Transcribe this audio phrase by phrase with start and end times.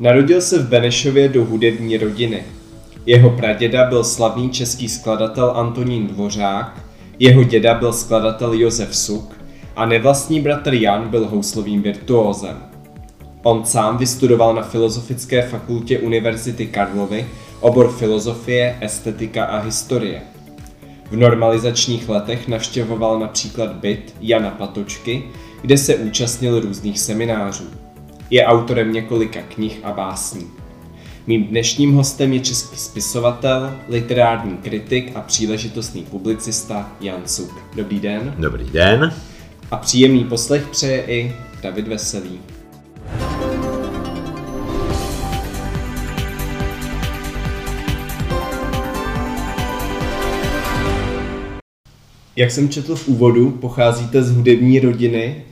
[0.00, 2.42] Narodil se v Benešově do hudební rodiny.
[3.06, 6.82] Jeho praděda byl slavný český skladatel Antonín Dvořák,
[7.18, 9.36] jeho děda byl skladatel Josef Suk
[9.76, 12.56] a nevlastní bratr Jan byl houslovým virtuózem.
[13.42, 17.26] On sám vystudoval na Filozofické fakultě Univerzity Karlovy
[17.60, 20.22] obor filozofie, estetika a historie.
[21.10, 25.24] V normalizačních letech navštěvoval například byt Jana Patočky,
[25.62, 27.87] kde se účastnil různých seminářů.
[28.30, 30.46] Je autorem několika knih a básní.
[31.26, 37.50] Mým dnešním hostem je český spisovatel, literární kritik a příležitostný publicista Jan Suk.
[37.76, 38.34] Dobrý den.
[38.38, 39.14] Dobrý den.
[39.70, 42.40] A příjemný poslech přeje i David Veselý.
[52.36, 55.44] Jak jsem četl v úvodu, pocházíte z hudební rodiny,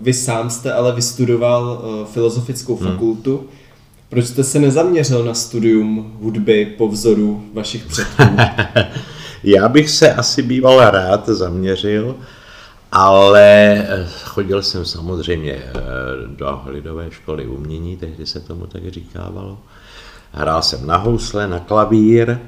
[0.00, 2.92] vy sám jste ale vystudoval eh, filozofickou hmm.
[2.92, 3.46] fakultu.
[4.08, 8.22] Proč jste se nezaměřil na studium hudby po vzoru vašich předků?
[9.42, 12.16] Já bych se asi býval rád zaměřil,
[12.92, 15.62] ale eh, chodil jsem samozřejmě
[16.26, 19.58] do lidové školy umění, tehdy se tomu tak říkávalo.
[20.32, 22.38] Hrál jsem na housle, na klavír,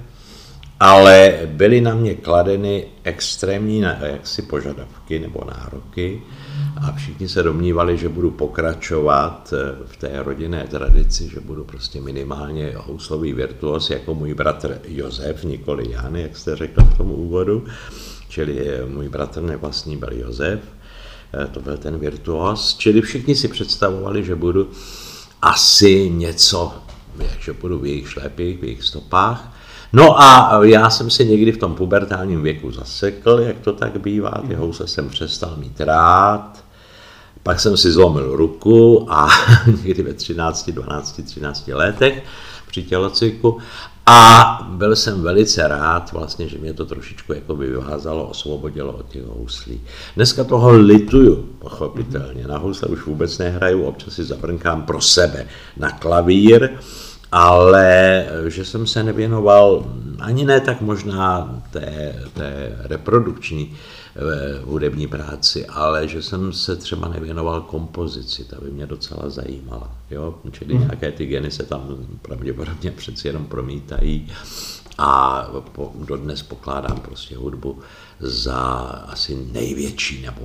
[0.81, 6.23] ale byly na mě kladeny extrémní jaksi požadavky nebo nároky
[6.77, 12.01] a všichni se domnívali, že budu pokračovat eh, v té rodinné tradici, že budu prostě
[12.01, 17.65] minimálně houslový virtuos jako můj bratr Josef, nikoli Jan, jak jste řekl v tom úvodu,
[18.29, 20.61] čili eh, můj bratr nevlastní byl Josef,
[21.35, 24.71] eh, to byl ten virtuos, čili všichni si představovali, že budu
[25.43, 26.75] asi něco,
[27.41, 29.60] že budu v jejich šlepích, v jejich stopách,
[29.93, 34.43] No a já jsem si někdy v tom pubertálním věku zasekl, jak to tak bývá,
[34.49, 36.65] ty housle jsem přestal mít rád,
[37.43, 39.29] pak jsem si zlomil ruku a
[39.85, 42.23] někdy ve 13, 12, 13 letech
[42.67, 43.59] při tělocviku
[44.07, 49.09] a byl jsem velice rád vlastně, že mě to trošičku jako by vyvázalo, osvobodilo od
[49.09, 49.81] těch houslí.
[50.17, 52.47] Dneska toho lituju, pochopitelně.
[52.47, 56.71] Na housle už vůbec nehraju, občas si zavrnkám pro sebe na klavír,
[57.33, 59.87] ale že jsem se nevěnoval
[60.21, 67.09] ani ne tak možná té, té reprodukční eh, hudební práci, ale že jsem se třeba
[67.09, 69.91] nevěnoval kompozici, ta by mě docela zajímala.
[70.11, 70.35] Jo?
[70.51, 70.81] Čili mm.
[70.81, 74.33] nějaké ty geny se tam pravděpodobně přeci jenom promítají
[74.99, 75.43] a
[75.73, 77.79] po, dodnes pokládám prostě hudbu
[78.21, 78.61] za
[79.09, 80.41] asi největší nebo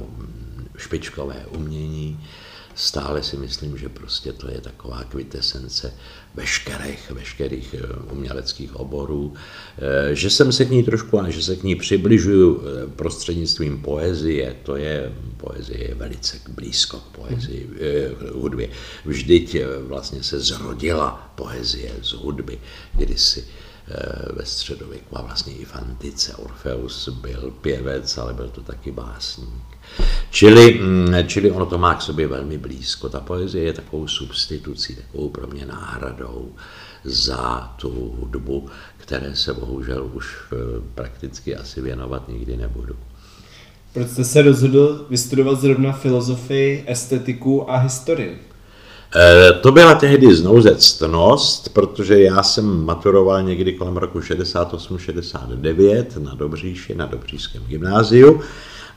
[0.77, 2.19] špičkové umění
[2.75, 5.93] stále si myslím, že prostě to je taková kvitesence
[6.35, 11.63] veškerých, veškerých eh, uměleckých oborů, eh, že jsem se k ní trošku, že se k
[11.63, 17.69] ní přibližuju eh, prostřednictvím poezie, to je, poezie je velice blízko k poezii,
[18.33, 18.69] hudbě.
[19.05, 19.57] Vždyť
[19.87, 22.57] vlastně se zrodila poezie z hudby,
[22.93, 23.45] kdysi
[24.33, 26.35] ve středověku a vlastně i v antice.
[26.35, 29.63] Orfeus byl pěvec, ale byl to taky básník.
[30.29, 33.09] Čili, mm, čili ono to má k sobě velmi blízko.
[33.09, 36.51] Ta poezie je takovou substitucí, takovou pro mě náhradou
[37.03, 40.55] za tu hudbu, které se bohužel už eh,
[40.95, 42.95] prakticky asi věnovat nikdy nebudu.
[43.93, 48.54] Proč jste se rozhodl vystudovat zrovna filozofii, estetiku a historii?
[49.15, 56.95] E, to byla tehdy znouzectnost, protože já jsem maturoval někdy kolem roku 68-69 na Dobříši,
[56.95, 58.41] na Dobříšském gymnáziu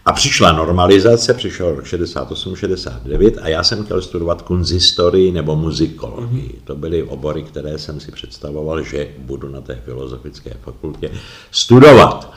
[0.05, 6.49] a přišla normalizace, přišel rok 68-69 a já jsem chtěl studovat kunzistorii nebo muzikologii.
[6.49, 6.65] Mm-hmm.
[6.65, 11.11] To byly obory, které jsem si představoval, že budu na té filozofické fakultě
[11.51, 12.33] studovat.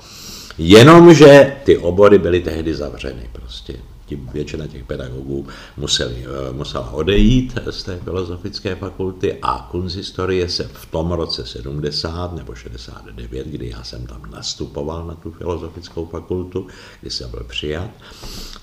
[0.57, 3.73] Jenomže ty obory byly tehdy zavřeny prostě
[4.11, 10.69] ti, většina těch pedagogů museli, eh, musela odejít z té filozofické fakulty a kunzistorie se
[10.73, 16.67] v tom roce 70 nebo 69, kdy já jsem tam nastupoval na tu filozofickou fakultu,
[17.01, 17.89] kdy jsem byl přijat,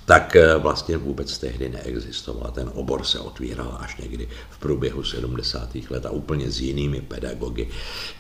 [0.05, 2.51] tak eh, vlastně vůbec tehdy neexistoval.
[2.51, 5.91] Ten obor se otvíral až někdy v průběhu 70.
[5.91, 7.69] let a úplně s jinými pedagogy.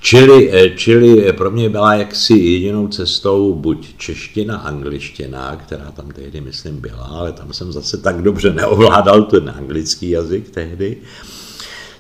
[0.00, 6.40] Čili, eh, čili pro mě byla jaksi jedinou cestou buď čeština, angličtina, která tam tehdy,
[6.40, 10.97] myslím, byla, ale tam jsem zase tak dobře neovládal ten anglický jazyk tehdy,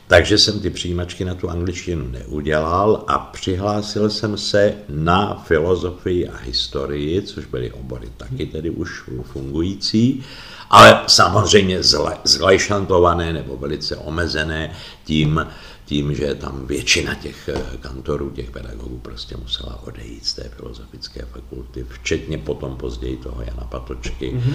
[0.06, 6.36] takže jsem ty přijímačky na tu angličtinu neudělal a přihlásil jsem se na filozofii a
[6.36, 10.24] historii, což byly obory taky tedy už fungující.
[10.70, 11.78] ale samozřejmě
[12.24, 14.72] zlajšantované nebo velice omezené
[15.04, 15.46] tím,
[15.88, 21.24] tím, že tam většina těch eh, kantorů, těch pedagogů prostě musela odejít z té filozofické
[21.24, 24.54] fakulty, včetně potom později toho Jana Patočky, mm-hmm.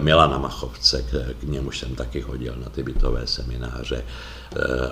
[0.00, 4.04] Milana Machovce, k, k němuž jsem taky chodil na ty bytové semináře,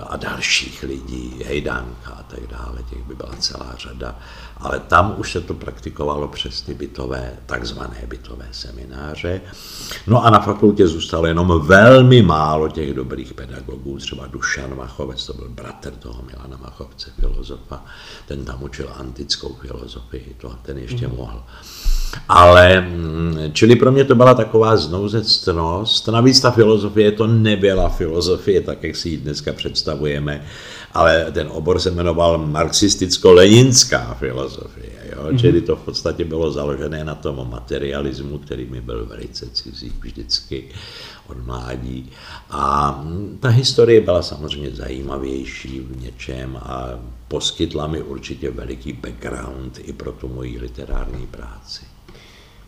[0.07, 4.15] a dalších lidí, Hejdánka a tak dále, těch by byla celá řada.
[4.57, 9.41] Ale tam už se to praktikovalo přes ty bytové, takzvané bytové semináře.
[10.07, 15.33] No a na fakultě zůstalo jenom velmi málo těch dobrých pedagogů, třeba Dušan Machovec, to
[15.33, 17.85] byl bratr toho Milana Machovce, filozofa,
[18.27, 21.15] ten tam učil antickou filozofii, to ten ještě mm.
[21.15, 21.43] mohl.
[22.29, 26.07] Ale, mm, čili pro mě to byla taková znouzectnost.
[26.07, 30.45] Navíc ta filozofie to nebyla filozofie, tak jak si ji dneska představujeme,
[30.93, 34.89] ale ten obor se jmenoval marxisticko-leninská filozofie.
[35.15, 35.23] Jo?
[35.23, 35.39] Mm-hmm.
[35.39, 40.63] Čili to v podstatě bylo založené na tom materialismu, který mi byl velice cizí vždycky
[41.27, 42.09] od mládí.
[42.49, 42.93] A
[43.39, 46.89] ta historie byla samozřejmě zajímavější v něčem a
[47.27, 51.81] poskytla mi určitě veliký background i pro tu moji literární práci.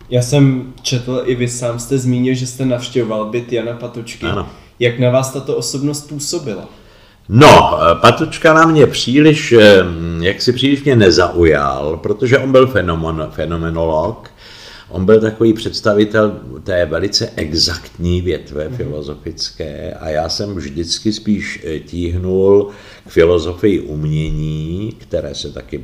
[0.10, 4.26] Já jsem četl, i vy sám jste zmínil, že jste navštěvoval byt Jana Patočky.
[4.26, 4.50] Ano.
[4.82, 6.70] Jak na vás tato osobnost působila?
[7.30, 9.56] No, Patočka na mě příliš,
[10.20, 14.30] jak si příliš mě nezaujal, protože on byl fenomen, fenomenolog,
[14.90, 18.76] on byl takový představitel té velice exaktní větve mm-hmm.
[18.76, 22.70] filozofické a já jsem vždycky spíš eh, tíhnul
[23.08, 25.84] k filozofii umění, které se taky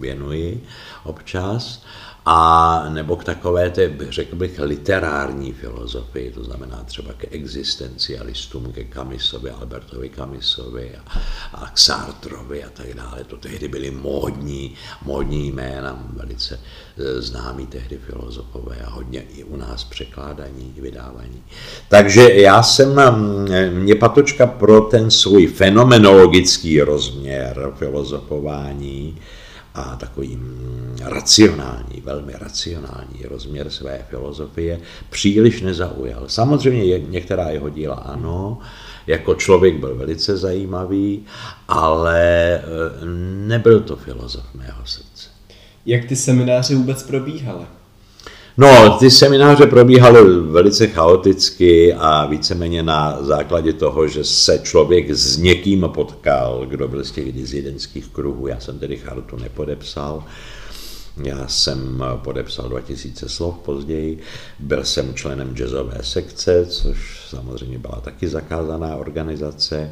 [0.00, 0.62] věnuji
[1.04, 1.82] občas
[2.28, 8.84] a nebo k takové té, řekl bych, literární filozofii, to znamená třeba k existencialistům, ke
[8.84, 11.18] Kamisovi, Albertovi Kamisovi a,
[11.54, 13.24] a k Sartrovi a tak dále.
[13.26, 14.74] To tehdy byly módní,
[15.04, 16.60] módní jména, velice
[16.98, 21.42] e, známí tehdy filozofové a hodně i u nás překládaní, vydávaní.
[21.88, 23.00] Takže já jsem,
[23.70, 29.18] mě Patočka pro ten svůj fenomenologický rozměr filozofování,
[29.76, 34.80] a takový mm, racionální, velmi racionální rozměr své filozofie
[35.10, 36.24] příliš nezaujal.
[36.26, 38.58] Samozřejmě některá jeho díla ano,
[39.06, 41.24] jako člověk byl velice zajímavý,
[41.68, 42.62] ale e,
[43.46, 45.28] nebyl to filozof mého srdce.
[45.86, 47.66] Jak ty semináře vůbec probíhaly?
[48.58, 55.38] No, ty semináře probíhaly velice chaoticky a víceméně na základě toho, že se člověk s
[55.38, 58.46] někým potkal, kdo byl z těch dizidentských kruhů.
[58.46, 60.24] Já jsem tedy chartu nepodepsal.
[61.24, 64.18] Já jsem podepsal 2000 slov později,
[64.58, 69.90] byl jsem členem jazzové sekce, což samozřejmě byla taky zakázaná organizace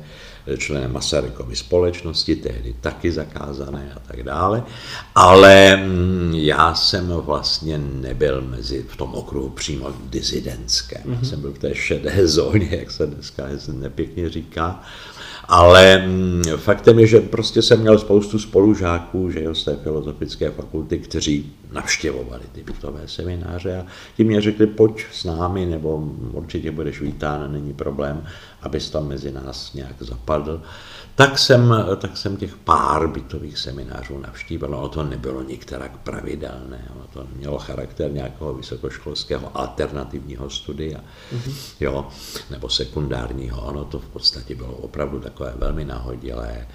[0.58, 4.62] členem Masarykovy společnosti, tehdy taky zakázané a tak dále,
[5.14, 11.02] ale mm, já jsem vlastně nebyl mezi v tom okruhu přímo dizidentském.
[11.02, 11.10] Mm-hmm.
[11.10, 11.24] Já mhm.
[11.24, 14.82] jsem byl v té šedé zóně, jak se dneska nepěkně říká,
[15.48, 20.50] ale mm, faktem je, že prostě jsem měl spoustu spolužáků, že jo, z té filozofické
[20.50, 23.86] fakulty, kteří navštěvovali ty bytové semináře a
[24.16, 25.96] ti mě řekli, pojď s námi, nebo
[26.32, 28.26] určitě budeš vítán, není problém,
[28.62, 30.62] abys tam mezi nás nějak zapadl.
[31.14, 37.04] Tak jsem, tak jsem těch pár bytových seminářů navštívil, no to nebylo nikterak pravidelné, ono
[37.12, 41.54] to mělo charakter nějakého vysokoškolského alternativního studia, mm-hmm.
[41.80, 42.08] jo,
[42.50, 46.66] nebo sekundárního, ono to v podstatě bylo opravdu takové velmi nahodilé.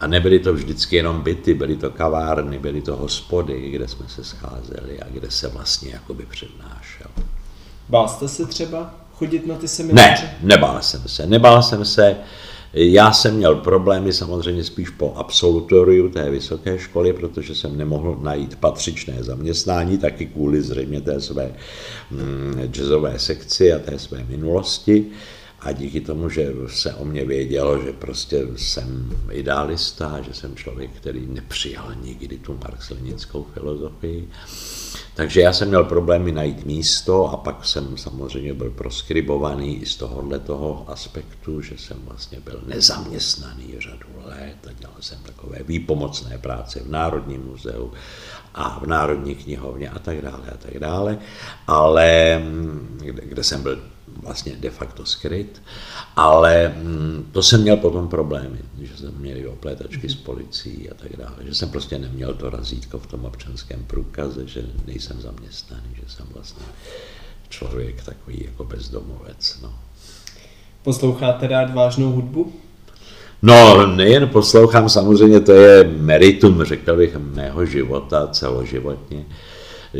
[0.00, 4.24] A nebyly to vždycky jenom byty, byly to kavárny, byly to hospody, kde jsme se
[4.24, 7.10] scházeli a kde se vlastně jakoby přednášel.
[7.88, 10.22] Bál jste se třeba chodit na ty semináře?
[10.22, 12.16] Ne, nebál jsem se, nebál jsem se.
[12.72, 18.56] Já jsem měl problémy samozřejmě spíš po absolutoriu té vysoké školy, protože jsem nemohl najít
[18.56, 21.52] patřičné zaměstnání, taky kvůli zřejmě té své
[22.10, 25.06] mm, jazzové sekci a té své minulosti.
[25.66, 30.90] A díky tomu, že se o mě vědělo, že prostě jsem idealista, že jsem člověk,
[30.90, 34.28] který nepřijal nikdy tu marxlenickou filozofii,
[35.14, 39.96] takže já jsem měl problémy najít místo a pak jsem samozřejmě byl proskribovaný i z
[39.96, 46.38] tohohle toho aspektu, že jsem vlastně byl nezaměstnaný řadu let a dělal jsem takové výpomocné
[46.38, 47.92] práce v Národním muzeu
[48.54, 51.18] a v Národní knihovně a tak dále a tak dále,
[51.66, 52.42] ale
[52.98, 55.62] kde, kde jsem byl vlastně de facto skryt,
[56.16, 61.16] ale mm, to jsem měl potom problémy, že jsem měl oplétačky s policií a tak
[61.16, 66.14] dále, že jsem prostě neměl to razítko v tom občanském průkaze, že nejsem zaměstnaný, že
[66.14, 66.64] jsem vlastně
[67.48, 69.58] člověk takový jako bezdomovec.
[69.62, 69.74] No.
[70.82, 72.52] Posloucháte rád vážnou hudbu?
[73.42, 79.24] No, nejen poslouchám, samozřejmě to je meritum, řekl bych, mého života celoživotně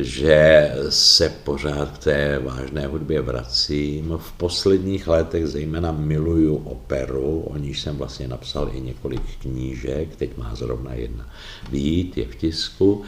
[0.01, 4.19] že se pořád k té vážné hudbě vracím.
[4.19, 10.37] V posledních letech zejména miluju operu, o níž jsem vlastně napsal i několik knížek, teď
[10.37, 11.29] má zrovna jedna
[11.71, 13.03] výjít, je v tisku.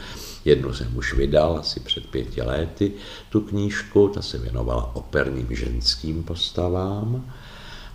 [0.45, 2.91] Jednu jsem už vydal asi před pěti lety,
[3.29, 7.33] tu knížku, ta se věnovala operním ženským postavám.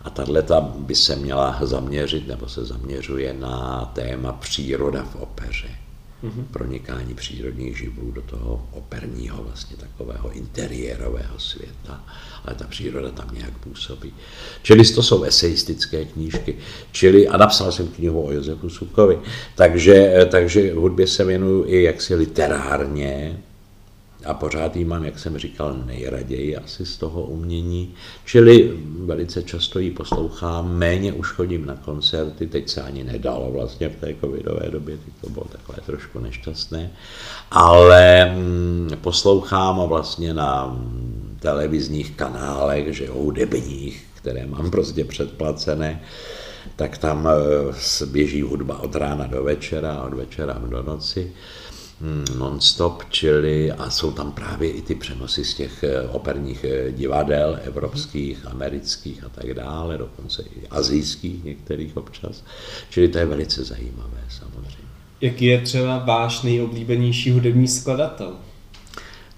[0.03, 5.84] A tato by se měla zaměřit, nebo se zaměřuje na téma příroda v opeře.
[6.25, 6.45] Mm-hmm.
[6.51, 12.05] Pronikání přírodních živlů do toho operního, vlastně takového interiérového světa.
[12.45, 14.15] Ale ta příroda tam nějak působí.
[14.63, 16.57] Čili to jsou eseistické knížky.
[16.93, 19.19] Čili, a napsal jsem knihu o Josefu Sukovi.
[19.55, 23.41] Takže, takže hudbě se věnuju i jaksi literárně,
[24.27, 28.73] a pořád jí mám, jak jsem říkal, nejraději asi z toho umění, čili
[29.05, 33.97] velice často ji poslouchám, méně už chodím na koncerty, teď se ani nedalo vlastně v
[33.97, 36.91] té covidové době, teď to bylo takové trošku nešťastné,
[37.51, 40.81] ale mm, poslouchám vlastně na
[41.41, 46.01] televizních kanálech, že hudebních, které mám prostě předplacené,
[46.77, 51.33] tak tam eh, běží hudba od rána do večera, od večera do noci.
[52.05, 56.93] Hmm, non-stop, čili a jsou tam právě i ty přenosy z těch eh, operních eh,
[56.93, 62.45] divadel, evropských, amerických a tak dále, dokonce i azijských některých občas,
[62.91, 64.85] čili to je velice zajímavé samozřejmě.
[65.21, 68.33] Jaký je třeba váš nejoblíbenější hudební skladatel?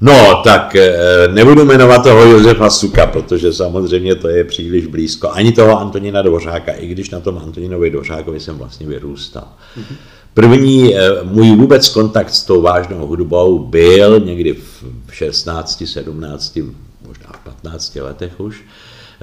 [0.00, 5.30] No, tak eh, nebudu jmenovat toho Josefa Suka, protože samozřejmě to je příliš blízko.
[5.30, 9.48] Ani toho Antonína Dvořáka, i když na tom Antonínovi Dvořákovi jsem vlastně vyrůstal.
[9.78, 9.96] Mm-hmm.
[10.36, 16.58] První eh, můj vůbec kontakt s tou vážnou hudbou byl někdy v 16, 17,
[17.06, 18.64] možná v 15 letech už,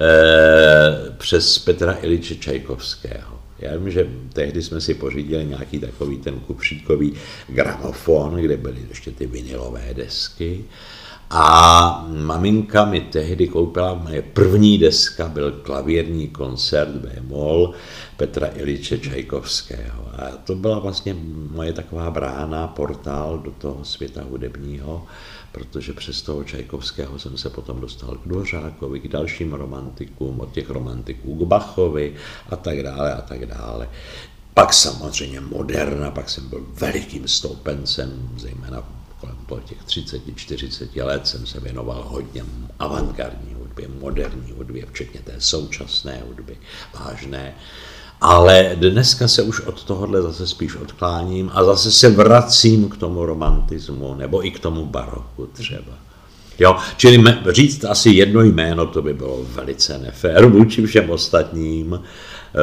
[0.00, 3.38] eh, přes Petra Iliče Čajkovského.
[3.58, 7.12] Já vím, že tehdy jsme si pořídili nějaký takový ten kupříkový
[7.48, 10.64] gramofon, kde byly ještě ty vinilové desky.
[11.36, 17.74] A maminka mi tehdy koupila, moje první deska byl klavírní koncert B-moll
[18.16, 20.08] Petra Iliče Čajkovského.
[20.12, 21.16] A to byla vlastně
[21.50, 25.06] moje taková brána, portál do toho světa hudebního,
[25.52, 30.70] protože přes toho Čajkovského jsem se potom dostal k Dvořákovi, k dalším romantikům, od těch
[30.70, 32.14] romantiků k Bachovi
[32.50, 33.88] a tak dále a tak dále.
[34.54, 39.03] Pak samozřejmě moderna, pak jsem byl velikým stoupencem, zejména
[39.54, 42.44] po těch 30-40 let jsem se věnoval hodně
[42.78, 46.58] avantgardní hudbě, moderní hudbě, včetně té současné hudby,
[47.00, 47.54] vážné.
[48.20, 53.26] Ale dneska se už od tohohle zase spíš odkláním a zase se vracím k tomu
[53.26, 56.03] romantismu nebo i k tomu baroku třeba.
[56.58, 62.00] Jo, čili říct asi jedno jméno, to by bylo velice nefér vůči všem ostatním.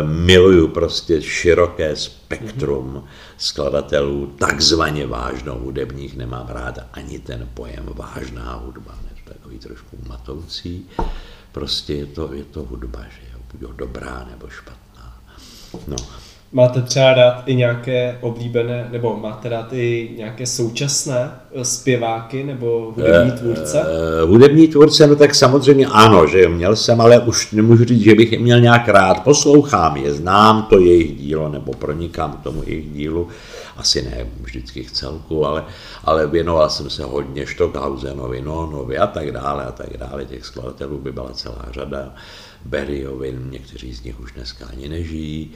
[0.02, 3.04] Miluju prostě široké spektrum
[3.38, 10.86] skladatelů, takzvaně vážnou hudebních, nemám rád ani ten pojem vážná hudba, ne, takový trošku matoucí.
[11.52, 15.22] Prostě je to, je to hudba, že jo, buď dobrá nebo špatná.
[15.88, 15.98] No.
[16.54, 22.94] Máte třeba rád i nějaké oblíbené, nebo máte rád i nějaké současné eh, zpěváky nebo
[22.96, 23.82] hudební tvůrce?
[23.82, 28.02] Uh, uh, hudební tvůrce, no tak samozřejmě ano, že měl jsem, ale už nemůžu říct,
[28.02, 29.24] že bych je měl nějak rád.
[29.24, 33.28] Poslouchám je, znám to jejich dílo, nebo pronikám k tomu jejich dílu.
[33.78, 35.64] Asi ne vždycky v celku, ale,
[36.04, 40.26] ale věnoval jsem se hodně Stockhausenovi, Nonovi a tak dále a tak dále.
[40.26, 42.02] Těch skladatelů by byla celá řada.
[42.02, 42.12] Uh,
[42.66, 45.52] Beriovi, někteří z nich už dneska ani nežijí.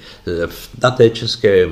[0.83, 1.69] Na té české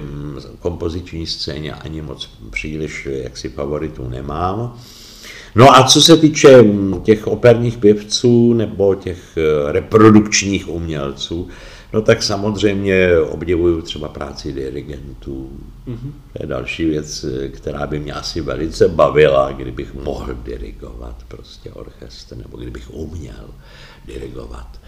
[0.60, 4.80] kompoziční scéně ani moc příliš jaksi favoritů nemám.
[5.56, 6.66] No a co se týče
[7.04, 11.48] těch operních pěvců nebo těch eh, reprodukčních umělců,
[11.94, 15.50] no tak samozřejmě obdivuju třeba práci dirigentů.
[15.88, 16.12] Mm-hmm.
[16.34, 22.38] To je další věc, která by mě asi velice bavila, kdybych mohl dirigovat prostě orchestr,
[22.38, 23.50] nebo kdybych uměl
[24.06, 24.80] dirigovat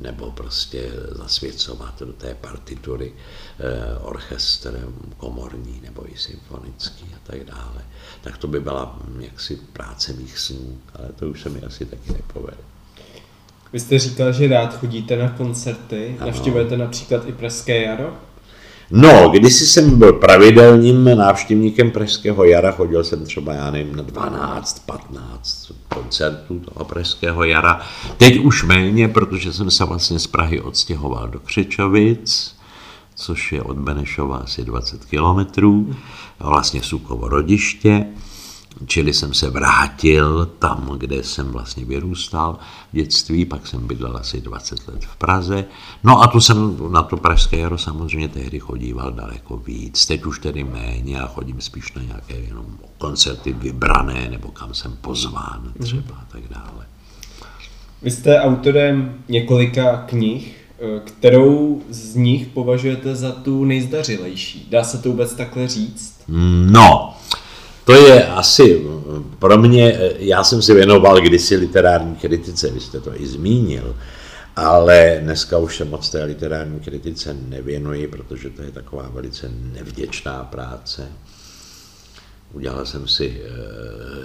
[0.00, 7.84] nebo prostě zasvěcovat do té partitury eh, orchestr komorní nebo i symfonický a tak dále.
[8.20, 12.12] Tak to by byla jaksi práce mých snů, ale to už se mi asi taky
[12.12, 12.56] nepovede.
[13.72, 18.16] Vy jste říkal, že rád chodíte na koncerty, navštěvujete například i Pražské jaro?
[18.90, 24.86] No, když jsem byl pravidelným návštěvníkem Pražského jara, chodil jsem třeba, já nevím, na 12,
[24.86, 27.80] 15 koncertů toho Pražského jara.
[28.16, 32.54] Teď už méně, protože jsem se vlastně z Prahy odstěhoval do Křičovic,
[33.14, 35.96] což je od Benešova asi 20 kilometrů,
[36.40, 38.06] vlastně Sukovo rodiště.
[38.86, 42.58] Čili jsem se vrátil tam, kde jsem vlastně vyrůstal
[42.92, 45.64] v dětství, pak jsem bydlel asi 20 let v Praze.
[46.04, 50.06] No a tu jsem na to pražské jaro samozřejmě tehdy chodíval daleko víc.
[50.06, 52.66] Teď už tedy méně a chodím spíš na nějaké jenom
[52.98, 56.86] koncerty vybrané nebo kam jsem pozván třeba a tak dále.
[58.02, 60.56] Vy jste autorem několika knih,
[61.04, 64.68] kterou z nich považujete za tu nejzdařilejší.
[64.70, 66.20] Dá se to vůbec takhle říct?
[66.70, 67.14] No,
[67.84, 68.86] to je asi
[69.38, 73.96] pro mě, já jsem si věnoval kdysi literární kritice, vy jste to i zmínil,
[74.56, 80.44] ale dneska už se moc té literární kritice nevěnuji, protože to je taková velice nevděčná
[80.44, 81.08] práce.
[82.52, 83.50] Udělal jsem si e,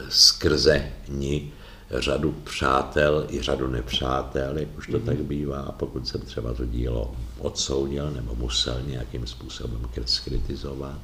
[0.10, 1.54] skrze ní
[1.92, 5.06] řadu přátel i řadu nepřátel, jak už to mm-hmm.
[5.06, 11.00] tak bývá, pokud jsem třeba to dílo odsoudil nebo musel nějakým způsobem skritizovat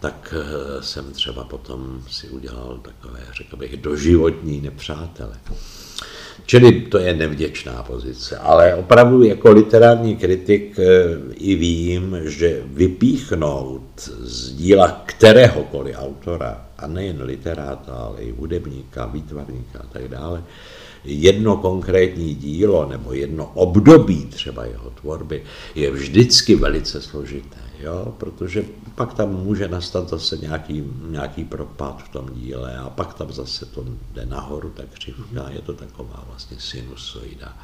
[0.00, 5.34] tak eh, jsem třeba potom si udělal takové, řekl bych, doživotní nepřátele.
[6.46, 10.84] Čili to je nevděčná pozice, ale opravdu jako literární kritik eh,
[11.34, 19.78] i vím, že vypíchnout z díla kteréhokoliv autora, a nejen literáta, ale i hudebníka, výtvarníka
[19.78, 20.44] a tak dále,
[21.04, 25.42] jedno konkrétní dílo nebo jedno období třeba jeho tvorby
[25.74, 28.64] je vždycky velice složité jo, protože
[28.94, 33.66] pak tam může nastat zase nějaký, nějaký propad v tom díle a pak tam zase
[33.66, 37.58] to jde nahoru, tak křivka, je to taková vlastně sinusoida,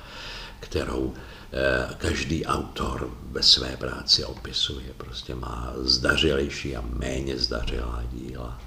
[0.61, 1.12] kterou
[1.52, 8.59] eh, každý autor ve své práci opisuje, prostě má zdařilejší a méně zdařilá díla.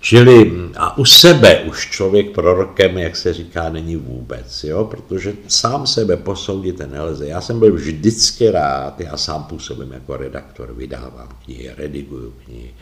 [0.00, 4.84] Čili a u sebe už člověk prorokem, jak se říká, není vůbec, jo?
[4.84, 7.26] protože sám sebe posoudit nelze.
[7.26, 12.74] Já jsem byl vždycky rád, já sám působím jako redaktor, vydávám knihy, rediguju knihy.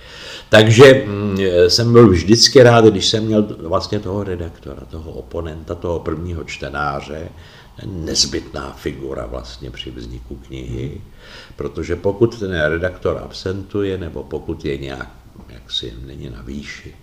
[0.49, 1.37] Takže hm,
[1.69, 7.29] jsem byl vždycky rád, když jsem měl vlastně toho redaktora, toho oponenta, toho prvního čtenáře,
[7.87, 11.01] nezbytná figura vlastně při vzniku knihy,
[11.57, 15.18] protože pokud ten redaktor absentuje, nebo pokud je nějak
[15.49, 16.95] jaksi není na výši,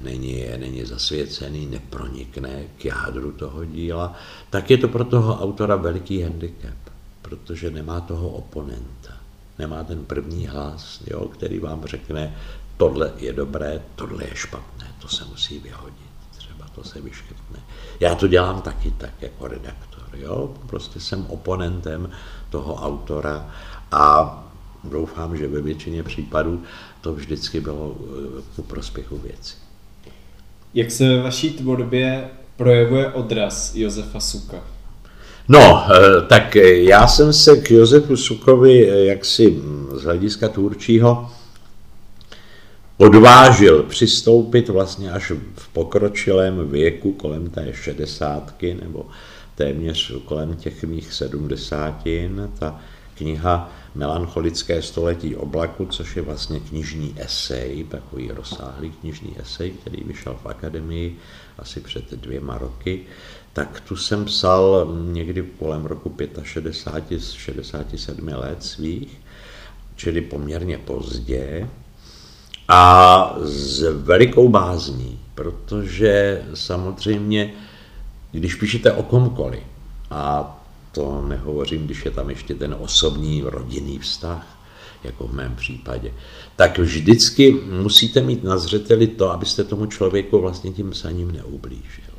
[0.00, 4.14] není, není zasvěcený, nepronikne k jádru toho díla,
[4.50, 6.76] tak je to pro toho autora veliký handicap,
[7.22, 9.16] protože nemá toho oponenta,
[9.58, 12.36] nemá ten první hlas, jo, který vám řekne,
[12.76, 17.58] tohle je dobré, tohle je špatné, to se musí vyhodit, třeba to se vyškrtne.
[18.00, 22.10] Já to dělám taky tak jako redaktor, jo, prostě jsem oponentem
[22.50, 23.50] toho autora
[23.92, 24.42] a
[24.84, 26.62] doufám, že ve většině případů
[27.06, 29.54] to vždycky bylo eh, ku prospěchu věci.
[30.74, 34.64] Jak se ve vaší tvorbě projevuje odraz Josefa Suka?
[35.48, 41.30] No, eh, tak já jsem se k Josefu Sukovi eh, jaksi hm, z hlediska tvůrčího
[42.96, 49.06] odvážil přistoupit vlastně až v pokročilém věku kolem té šedesátky nebo
[49.54, 52.50] téměř kolem těch mých sedmdesátin.
[52.58, 52.80] Ta
[53.18, 60.36] kniha Melancholické století oblaku, což je vlastně knižní esej, takový rozsáhlý knižní esej, který vyšel
[60.42, 61.18] v akademii
[61.58, 63.00] asi před dvěma roky,
[63.52, 69.20] tak tu jsem psal někdy kolem roku 65, 67 let svých,
[69.96, 71.68] čili poměrně pozdě.
[72.68, 77.52] A s velikou bázní, protože samozřejmě,
[78.32, 79.62] když píšete o komkoliv
[80.10, 80.55] a
[80.96, 84.58] to nehovořím, když je tam ještě ten osobní rodinný vztah,
[85.04, 86.12] jako v mém případě,
[86.56, 92.14] tak vždycky musíte mít na zřeteli to, abyste tomu člověku vlastně tím psaním neublížil.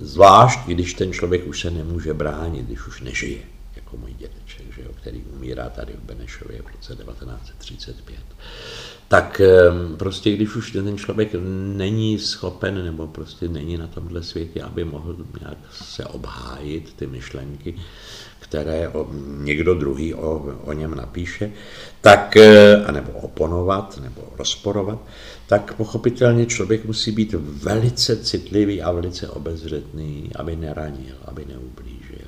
[0.00, 3.42] Zvlášť, když ten člověk už se nemůže bránit, když už nežije,
[3.76, 8.18] jako můj dědeček, že jo, který umírá tady v Benešově v roce 1935
[9.08, 9.40] tak
[9.96, 11.30] prostě když už ten člověk
[11.76, 17.74] není schopen nebo prostě není na tomhle světě, aby mohl nějak se obhájit ty myšlenky,
[18.38, 19.06] které o,
[19.38, 21.52] někdo druhý o, o něm napíše,
[22.00, 24.98] tak, e, anebo oponovat, nebo rozporovat,
[25.46, 32.26] tak pochopitelně člověk musí být velice citlivý a velice obezřetný, aby neranil, aby neublížil.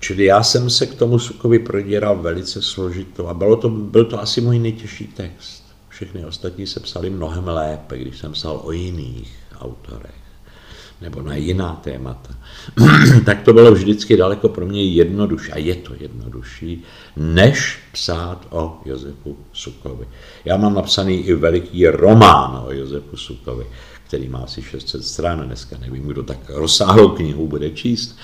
[0.00, 4.20] Čili já jsem se k tomu Sukovi prodíral velice složitou a bylo to, byl to
[4.20, 5.69] asi můj nejtěžší text
[6.00, 10.20] všechny ostatní se psali mnohem lépe, když jsem psal o jiných autorech
[11.00, 12.34] nebo na jiná témata,
[13.24, 16.82] tak to bylo vždycky daleko pro mě jednodušší, a je to jednodušší,
[17.16, 20.08] než psát o Josefu Sukovi.
[20.44, 23.66] Já mám napsaný i veliký román o Josefu Sukovi,
[24.06, 28.18] který má asi 600 stran, dneska nevím, kdo tak rozsáhlou knihu bude číst.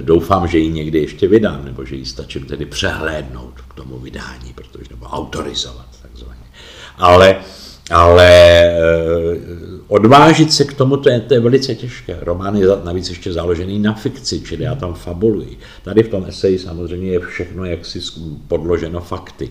[0.00, 4.52] Doufám, že ji někdy ještě vydám, nebo že ji stačím tedy přehlédnout k tomu vydání,
[4.52, 5.95] protože nebo autorizovat
[6.98, 7.36] ale,
[7.90, 12.18] ale eh, odvážit se k tomu, to je, to je velice těžké.
[12.20, 15.58] Román je navíc ještě založený na fikci, čili já tam fabuluji.
[15.82, 18.00] Tady v tom eseji samozřejmě je všechno jaksi
[18.48, 19.50] podloženo fakty.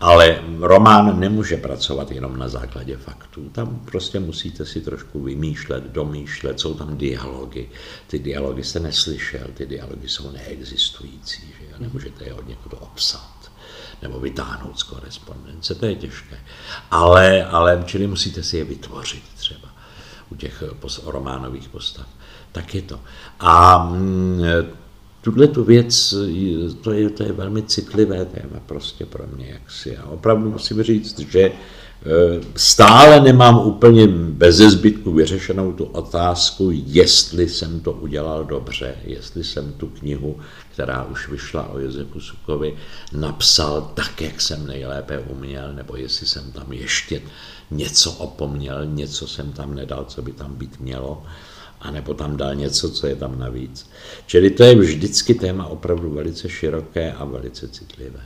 [0.00, 3.48] Ale román nemůže pracovat jenom na základě faktů.
[3.52, 7.68] Tam prostě musíte si trošku vymýšlet, domýšlet, jsou tam dialogy.
[8.06, 11.82] Ty dialogy se neslyšel, ty dialogy jsou neexistující, že?
[11.82, 13.33] nemůžete je od někoho obsat
[14.02, 16.38] nebo vytáhnout z korespondence, to je těžké.
[16.90, 19.68] Ale, ale čili musíte si je vytvořit třeba
[20.30, 22.06] u těch pos, románových postav.
[22.52, 23.00] Tak je to.
[23.40, 24.42] A mm,
[25.20, 26.14] tuhle tu věc,
[26.80, 29.96] to je, to je velmi citlivé téma prostě pro mě, jaksi.
[29.96, 31.52] A opravdu musím říct, že
[32.06, 39.44] Eh, stále nemám úplně bez zbytku vyřešenou tu otázku, jestli jsem to udělal dobře, jestli
[39.44, 40.36] jsem tu knihu,
[40.74, 42.76] která už vyšla o Josefu Sukovi,
[43.12, 47.22] napsal tak, jak jsem nejlépe uměl, nebo jestli jsem tam ještě
[47.70, 51.22] něco opomněl, něco jsem tam nedal, co by tam být mělo,
[51.80, 53.90] anebo tam dal něco, co je tam navíc.
[54.26, 58.20] Čili to je vždycky téma opravdu velice široké a velice citlivé.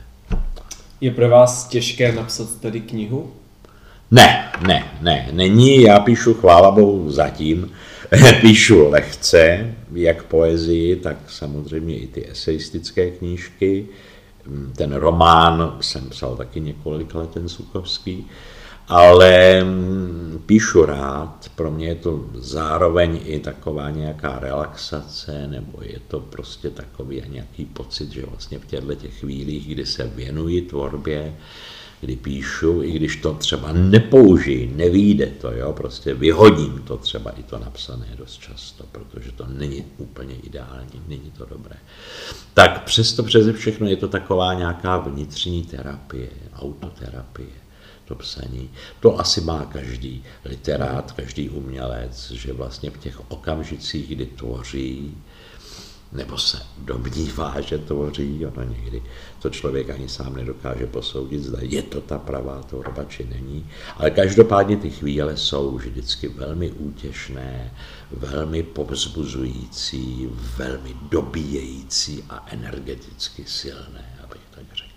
[1.01, 3.33] Je pro vás těžké napsat tady knihu?
[4.11, 7.71] Ne, ne, ne, není, já píšu chvála bohu zatím,
[8.41, 13.87] píšu lehce, jak poezii, tak samozřejmě i ty eseistické knížky.
[14.75, 18.27] Ten román jsem psal taky několik let, ten Sukovský,
[18.87, 25.99] ale mm, píšu rád, pro mě je to zároveň i taková nějaká relaxace, nebo je
[26.07, 31.33] to prostě takový nějaký pocit, že vlastně v těchto těch chvílích, kdy se věnuji tvorbě,
[32.01, 37.43] kdy píšu, i když to třeba nepoužiji, nevíde to, jo, prostě vyhodím to třeba i
[37.43, 41.75] to napsané dost často, protože to není úplně ideální, není to dobré.
[42.53, 47.69] Tak přesto přeze všechno je to taková nějaká vnitřní terapie, autoterapie
[48.05, 48.69] to psaní.
[48.99, 55.17] To asi má každý literát, každý umělec, že vlastně v těch okamžicích, kdy tvoří,
[56.11, 59.03] nebo se domnívá, že tvoří, ono někdy
[59.41, 63.69] to člověk ani sám nedokáže posoudit, zda je to ta pravá tvorba, či není.
[63.97, 67.73] Ale každopádně ty chvíle jsou vždycky velmi útěšné,
[68.11, 74.89] velmi povzbuzující, velmi dobíjející a energeticky silné, abych tak řekl.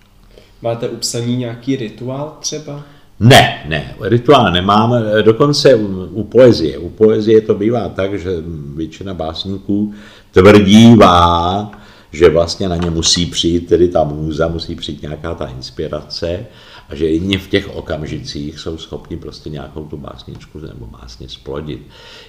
[0.63, 2.85] Máte u psaní nějaký rituál třeba?
[3.23, 6.79] Ne, ne, rituál nemám, dokonce u, u poezie.
[6.79, 8.31] U poezie to bývá tak, že
[8.75, 9.95] většina básníků
[10.31, 11.71] tvrdívá,
[12.13, 16.47] že vlastně na ně musí přijít, tedy ta můza, musí přijít nějaká ta inspirace
[16.89, 21.83] a že jedině v těch okamžicích jsou schopni prostě nějakou tu básničku nebo básně splodit.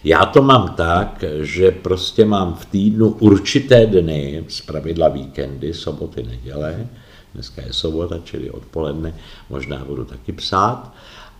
[0.03, 6.23] Já to mám tak, že prostě mám v týdnu určité dny, z pravidla víkendy, soboty,
[6.23, 6.88] neděle,
[7.34, 9.15] dneska je sobota, čili odpoledne,
[9.50, 10.93] možná budu taky psát,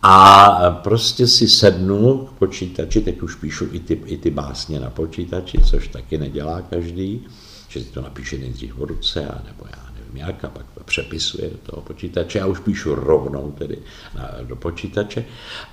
[0.06, 4.90] a prostě si sednu k počítači, teď už píšu i ty, i ty básně na
[4.90, 7.28] počítači, což taky nedělá každý,
[7.70, 10.84] že si to napíše nejdřív v ruce, a nebo já nevím jak, a pak to
[10.84, 12.40] přepisuje do toho počítače.
[12.40, 13.78] Já už píšu rovnou tedy
[14.16, 15.26] na, do počítače,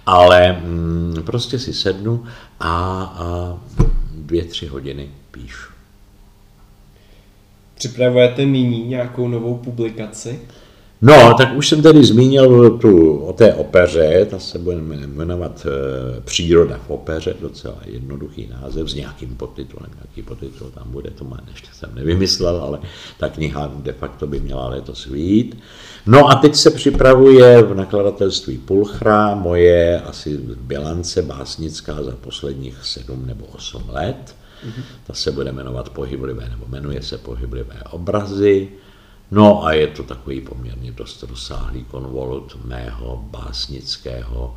[0.07, 2.25] ale mm, prostě si sednu
[2.61, 3.59] a, a
[4.15, 5.70] dvě, tři hodiny píšu.
[7.81, 10.41] Připravujete nyní nějakou novou publikaci?
[11.03, 16.21] No, tak už jsem tady zmínil tu, o té opeře, ta se bude jmenovat e,
[16.21, 21.41] Příroda v opeře, docela jednoduchý název s nějakým podtitulem, nějaký podtitul tam bude, to má,
[21.51, 22.79] ještě jsem nevymyslel, ale
[23.19, 25.59] ta kniha de facto by měla letos vyjít.
[26.07, 33.27] No a teď se připravuje v nakladatelství Pulchra moje asi bilance básnická za posledních sedm
[33.27, 34.40] nebo osm let.
[34.67, 34.83] Mm-hmm.
[35.07, 38.69] Ta se bude jmenovat Pohyblivé, nebo jmenuje se Pohyblivé obrazy.
[39.31, 44.57] No a je to takový poměrně dost rozsáhlý konvolut mého básnického,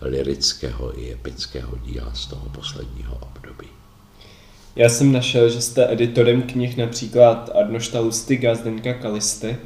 [0.00, 3.66] lirického i epického díla z toho posledního období.
[4.76, 9.56] Já jsem našel, že jste editorem knih například Arnošta Lustiga, Zdeňka Kalisty.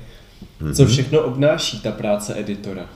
[0.74, 0.92] Co mhm.
[0.92, 2.86] všechno obnáší ta práce editora?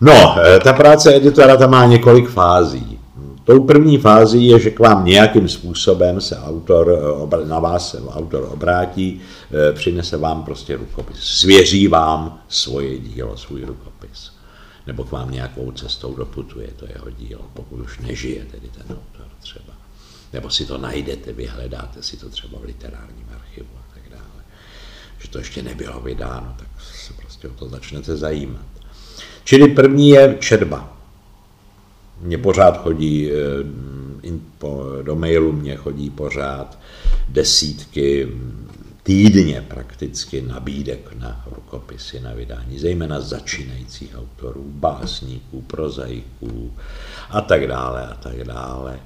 [0.00, 2.98] No, eh, ta práce editora ta má několik fází.
[3.44, 6.98] Tou první fází je, že k vám nějakým způsobem se autor,
[7.32, 13.36] eh, na vás se autor obrátí, eh, přinese vám prostě rukopis, svěří vám svoje dílo,
[13.36, 14.32] svůj rukopis.
[14.86, 19.26] Nebo k vám nějakou cestou doputuje to jeho dílo, pokud už nežije tedy ten autor
[19.40, 19.72] třeba.
[20.32, 24.44] Nebo si to najdete, vyhledáte si to třeba v literárním archivu a tak dále.
[25.18, 26.68] Že to ještě nebylo vydáno, tak
[27.06, 28.66] se prostě o to začnete zajímat.
[29.44, 31.01] Čili první je četba
[32.22, 33.92] mě pořád chodí, eh,
[35.02, 36.78] do mailu mě chodí pořád
[37.28, 38.28] desítky
[39.02, 46.72] týdně prakticky nabídek na rukopisy, na vydání, zejména začínajících autorů, básníků, prozaiků
[47.30, 49.00] a tak dále a tak dále.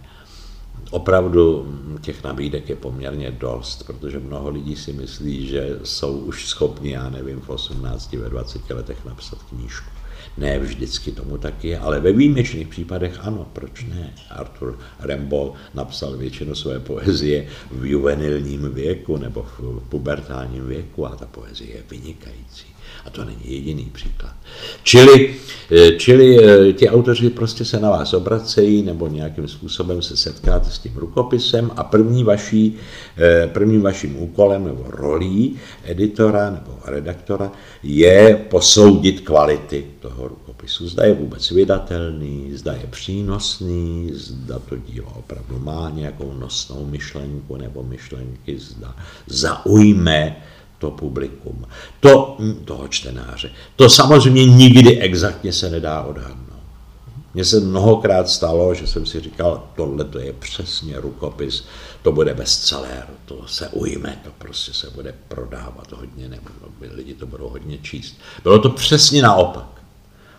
[0.91, 6.91] Opravdu těch nabídek je poměrně dost, protože mnoho lidí si myslí, že jsou už schopni,
[6.91, 9.96] já nevím, v 18, ve 20 letech napsat knížku.
[10.39, 14.15] Ne vždycky tomu tak je, ale ve výjimečných případech ano, proč ne?
[14.31, 21.27] Arthur Rimbaud napsal většinu své poezie v juvenilním věku nebo v pubertálním věku a ta
[21.27, 22.76] poezie je vynikající.
[23.07, 24.35] A to není jediný příklad.
[24.83, 25.35] Čili,
[25.71, 30.71] eh, čili eh, ti autoři prostě se na vás obracejí nebo nějakým způsobem se setkáte
[30.71, 32.77] s tím rukopisem a první vaší,
[33.17, 40.89] eh, prvním vaším úkolem nebo rolí editora nebo redaktora je posoudit kvality toho rukopisu.
[40.89, 47.57] Zda je vůbec vydatelný, zda je přínosný, zda to dílo opravdu má nějakou nosnou myšlenku
[47.57, 50.37] nebo myšlenky, zda zaujme
[50.79, 51.65] to publikum,
[52.01, 53.51] to, toho čtenáře.
[53.77, 56.47] To samozřejmě nikdy exaktně se nedá odhadnout.
[57.35, 61.65] Mně se mnohokrát stalo, že jsem si říkal, tohle to je přesně rukopis,
[62.03, 66.49] to bude bestseller, to se ujme, to prostě se bude prodávat hodně, nebo
[66.81, 68.15] lidi to budou hodně číst.
[68.43, 69.83] Bylo to přesně naopak.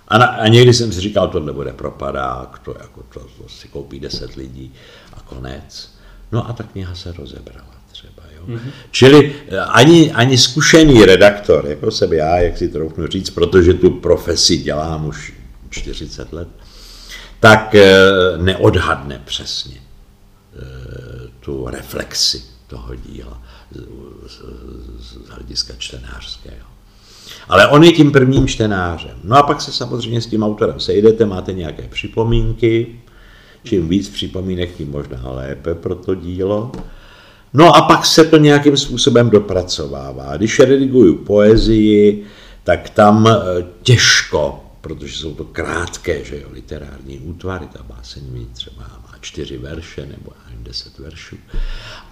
[0.08, 3.68] A, na, a někdy jsem si říkal, tohle bude propadák, to, jako to, to si
[3.68, 4.74] koupí deset lidí
[5.14, 5.92] a konec.
[6.32, 7.77] No a ta kniha se rozebrala.
[8.48, 8.72] Mm-hmm.
[8.92, 13.90] Čili eh, ani, ani zkušený redaktor, jako jsem já, jak si troufnu říct, protože tu
[13.90, 15.34] profesi dělám už
[15.70, 16.48] 40 let,
[17.40, 17.98] tak eh,
[18.38, 20.62] neodhadne přesně eh,
[21.40, 23.42] tu reflexi toho díla
[25.00, 26.68] z hlediska čtenářského.
[27.50, 29.18] Ale on je tím prvním čtenářem.
[29.24, 33.00] No a pak se samozřejmě s tím autorem sejdete, máte nějaké připomínky,
[33.64, 36.72] čím víc připomínek, tím možná lépe pro to dílo.
[37.58, 40.38] No a pak se to nějakým způsobem dopracovává.
[40.38, 42.26] Když rediguju poezii,
[42.64, 48.82] tak tam eh, těžko, protože jsou to krátké, že jo, literární útvary, ta báseň třeba
[48.82, 50.32] má čtyři verše nebo
[50.68, 51.38] deset veršů.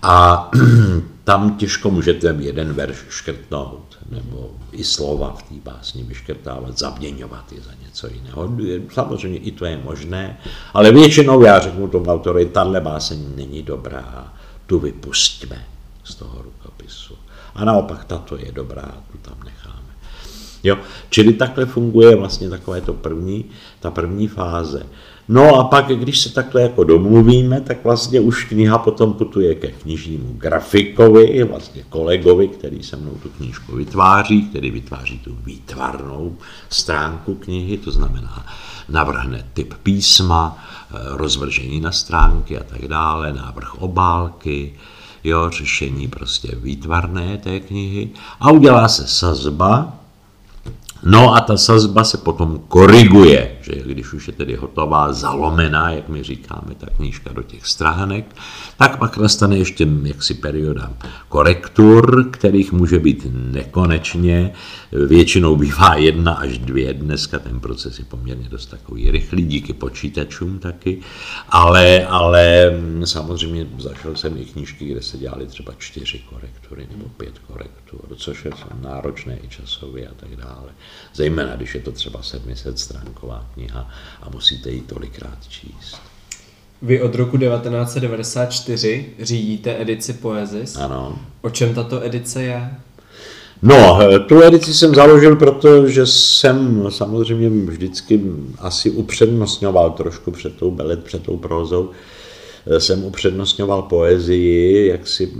[0.01, 0.49] A
[1.23, 7.62] tam těžko můžete jeden verš škrtnout, nebo i slova v té básni vyškrtávat, zaměňovat je
[7.62, 8.49] za něco jiného.
[8.93, 10.38] Samozřejmě i to je možné,
[10.73, 14.34] ale většinou já řeknu tomu autorovi, tahle báseň není dobrá,
[14.65, 15.65] tu vypustíme
[16.04, 17.17] z toho rukopisu.
[17.56, 19.95] A naopak tato je dobrá, tu tam necháme.
[20.63, 20.78] Jo?
[21.10, 23.45] Čili takhle funguje vlastně takové to první,
[23.80, 24.86] ta první fáze.
[25.28, 29.68] No a pak, když se takhle jako domluvíme, tak vlastně už kniha potom putuje ke
[29.68, 36.36] knižnímu grafikovi, vlastně kolegovi, který se mnou tu knížku vytváří, který vytváří tu výtvarnou
[36.70, 38.46] stránku knihy, to znamená
[38.90, 44.74] navrhne typ písma, eh, rozvržení na stránky a tak dále, návrh obálky,
[45.24, 48.10] jo, řešení prostě výtvarné té knihy
[48.40, 49.94] a udělá se sazba,
[51.06, 56.10] No a ta sazba se potom koriguje, že když už je tedy hotová, zalomená, jak
[56.10, 58.36] my říkáme, ta knížka do těch stránek,
[58.78, 60.94] tak pak nastane ještě jaksi perioda
[61.30, 64.54] korektur, kterých může být nekonečně,
[64.91, 70.60] většinou bývá jedna až dvě, dneska ten proces je poměrně dost takový rychlý, díky počítačům
[70.60, 71.02] taky,
[71.50, 72.74] ale, ale
[73.06, 78.46] samozřejmě zašel jsem i knížky, kde se dělali třeba čtyři korektury nebo pět korektur, což
[78.46, 80.70] je náročné i časově a tak dále.
[81.15, 83.89] Zejména, když je to třeba 700 stránková kniha
[84.21, 85.97] a musíte ji tolikrát číst.
[86.81, 90.75] Vy od roku 1994 řídíte edici Poezis.
[90.75, 91.19] Ano.
[91.41, 92.71] O čem tato edice je?
[93.62, 98.21] No, tu edici jsem založil, protože jsem samozřejmě vždycky
[98.60, 101.89] asi upřednostňoval trošku před tou belet, před tou prózou,
[102.78, 105.32] jsem upřednostňoval poezii, jak si,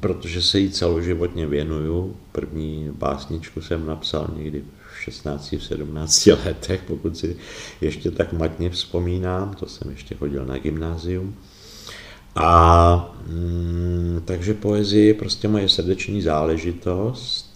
[0.00, 2.16] protože se jí celoživotně věnuju.
[2.32, 4.64] První básničku jsem napsal někdy
[5.00, 7.36] 16, 17 letech, pokud si
[7.80, 11.34] ještě tak matně vzpomínám, to jsem ještě chodil na gymnázium.
[12.36, 17.51] A mm, takže poezie je prostě moje srdeční záležitost.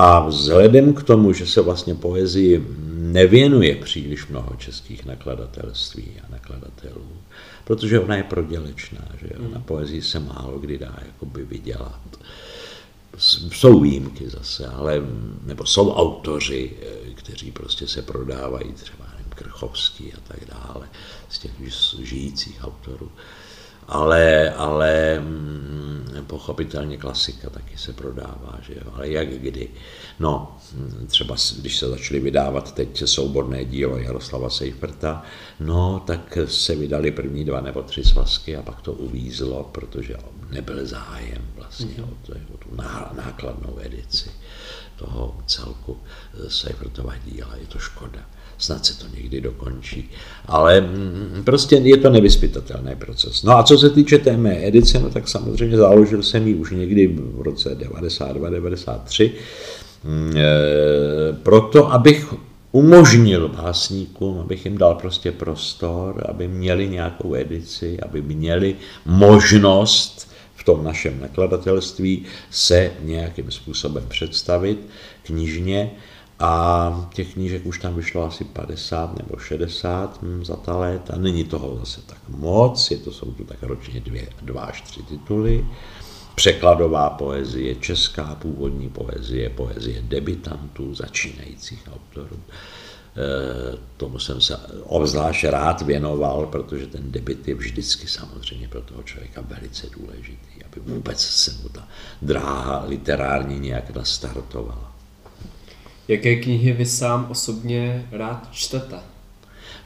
[0.00, 7.08] A vzhledem k tomu, že se vlastně poezii nevěnuje příliš mnoho českých nakladatelství a nakladatelů,
[7.64, 9.48] protože ona je prodělečná, že jo?
[9.54, 12.00] na poezii se málo kdy dá jakoby vydělat
[13.18, 15.02] jsou výjimky zase, ale,
[15.44, 20.88] nebo jsou autoři, eh, kteří prostě se prodávají, třeba nevím, Krchovský a tak dále,
[21.28, 21.50] z těch
[22.02, 23.12] žijících autorů.
[23.88, 29.68] Ale, ale mm, pochopitelně klasika taky se prodává, že jo, ale jak kdy.
[30.20, 30.56] No,
[31.06, 35.22] třeba když se začaly vydávat teď souborné dílo Jaroslava Seiferta,
[35.60, 40.14] no, tak se vydali první dva nebo tři svazky a pak to uvízlo, protože
[40.50, 42.12] nebyl zájem vlastně mm-hmm.
[42.12, 42.68] o, to, o tu
[43.16, 44.30] nákladnou edici
[44.96, 46.00] toho celku
[46.48, 48.20] Seifertova díla, je to škoda.
[48.58, 50.10] Snad se to někdy dokončí.
[50.46, 53.42] Ale mm, prostě je to nevyspytatelný proces.
[53.42, 56.70] No a co se týče té mé edice, no tak samozřejmě založil jsem ji už
[56.70, 59.30] někdy v roce 92-93,
[60.04, 60.42] mm, e,
[61.32, 62.34] proto abych
[62.72, 70.64] umožnil básníkům, abych jim dal prostě prostor, aby měli nějakou edici, aby měli možnost v
[70.64, 74.78] tom našem nakladatelství se nějakým způsobem představit
[75.22, 75.90] knižně
[76.40, 81.16] a těch knížek už tam vyšlo asi 50 nebo 60 hm, za ta léta.
[81.16, 85.02] Není toho zase tak moc, je to, jsou tu tak ročně dvě, dva až tři
[85.02, 85.66] tituly.
[86.34, 92.36] Překladová poezie, česká původní poezie, poezie debitantů, začínajících autorů.
[92.36, 99.02] E, tomu jsem se obzvlášť rád věnoval, protože ten debit je vždycky samozřejmě pro toho
[99.02, 101.88] člověka velice důležitý, aby vůbec se mu ta
[102.22, 104.97] dráha literární nějak nastartovala.
[106.08, 108.96] Jaké knihy vy sám osobně rád čtete?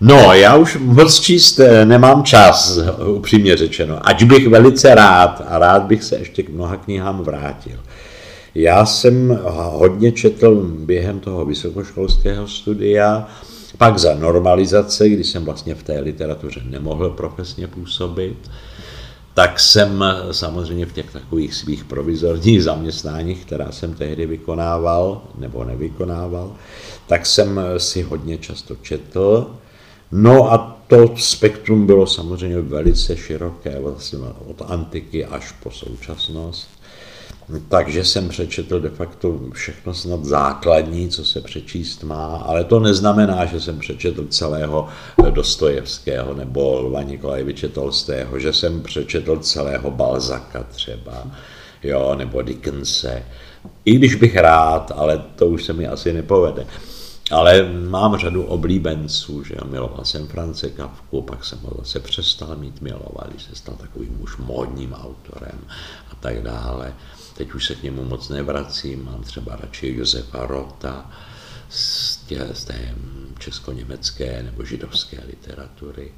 [0.01, 4.09] No, já už moc číst eh, nemám čas, upřímně řečeno.
[4.09, 7.79] Ať bych velice rád a rád bych se ještě k mnoha knihám vrátil.
[8.55, 13.29] Já jsem hodně četl během toho vysokoškolského studia,
[13.79, 18.51] pak za normalizace, kdy jsem vlastně v té literatuře nemohl profesně působit
[19.35, 25.65] tak jsem eh, samozřejmě v těch takových svých provizorních zaměstnáních, která jsem tehdy vykonával nebo
[25.65, 26.53] nevykonával,
[27.07, 29.51] tak jsem eh, si hodně často četl.
[30.13, 36.69] No a to spektrum bylo samozřejmě velice široké, vlastně od antiky až po současnost.
[37.69, 43.45] Takže jsem přečetl de facto všechno snad základní, co se přečíst má, ale to neznamená,
[43.45, 44.89] že jsem přečetl celého
[45.31, 51.27] Dostojevského nebo Lva Nikolajeviče Tolstého, že jsem přečetl celého Balzaka třeba,
[51.83, 53.23] jo, nebo Dickense.
[53.85, 56.67] I když bych rád, ale to už se mi asi nepovede.
[57.33, 62.57] Ale mám řadu oblíbenců, že jo, miloval jsem France Kavku, pak jsem ho zase přestal
[62.57, 65.59] mít milovat, když se stal takovým už módním autorem
[66.11, 66.95] a tak dále.
[67.37, 71.11] Teď už se k němu moc nevracím, mám třeba radši Josefa Rota
[71.69, 72.95] z, tě, z té
[73.39, 76.13] česko-německé nebo židovské literatury.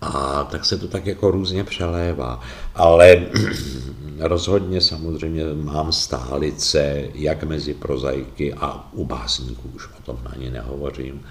[0.00, 2.40] A tak se to tak jako různě přelévá.
[2.74, 3.26] Ale
[4.18, 11.22] rozhodně samozřejmě mám stálice, jak mezi prozaiky a u básníků, už o tom ani nehovořím.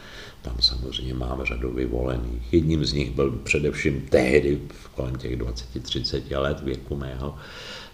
[0.41, 2.53] Tam samozřejmě mám řadu vyvolených.
[2.53, 4.61] Jedním z nich byl především tehdy,
[4.95, 7.35] kolem těch 20-30 let věku mého,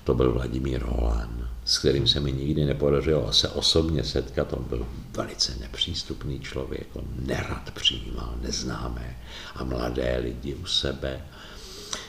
[0.03, 4.53] to byl Vladimír Holan, s kterým se mi nikdy nepodařilo se osobně setkat.
[4.53, 4.85] On byl
[5.17, 9.17] velice nepřístupný člověk, on nerad přijímal neznámé
[9.55, 11.21] a mladé lidi u sebe.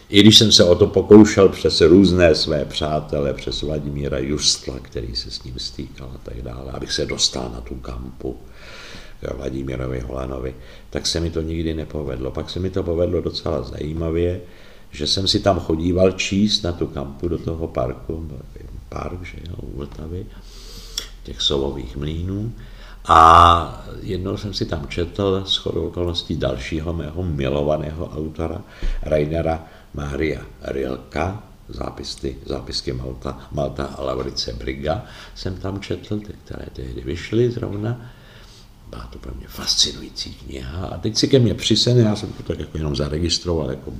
[0.09, 5.16] I když jsem se o to pokoušel přes různé své přátele, přes Vladimíra Justla, který
[5.16, 8.37] se s ním stýkal a tak dále, abych se dostal na tu kampu
[9.20, 10.54] k Vladimírovi Holanovi,
[10.90, 12.30] tak se mi to nikdy nepovedlo.
[12.30, 14.40] Pak se mi to povedlo docela zajímavě,
[14.94, 18.30] že jsem si tam chodíval číst na tu kampu do toho parku,
[18.88, 20.26] park, že jo, u Vltavy,
[21.22, 22.52] těch solových mlínů.
[23.09, 28.62] A jednou jsem si tam četl s chodou okolností dalšího mého milovaného autora,
[29.02, 35.04] Rainera Maria Rilka, zápisky, zápisky Malta, Malta a Laurice Briga,
[35.35, 38.11] jsem tam četl, ty, které tehdy vyšly zrovna
[38.94, 40.87] byla to pro mě fascinující kniha.
[40.87, 43.92] A teď si ke mně přisedne, já jsem to tak jako jenom zaregistroval, jako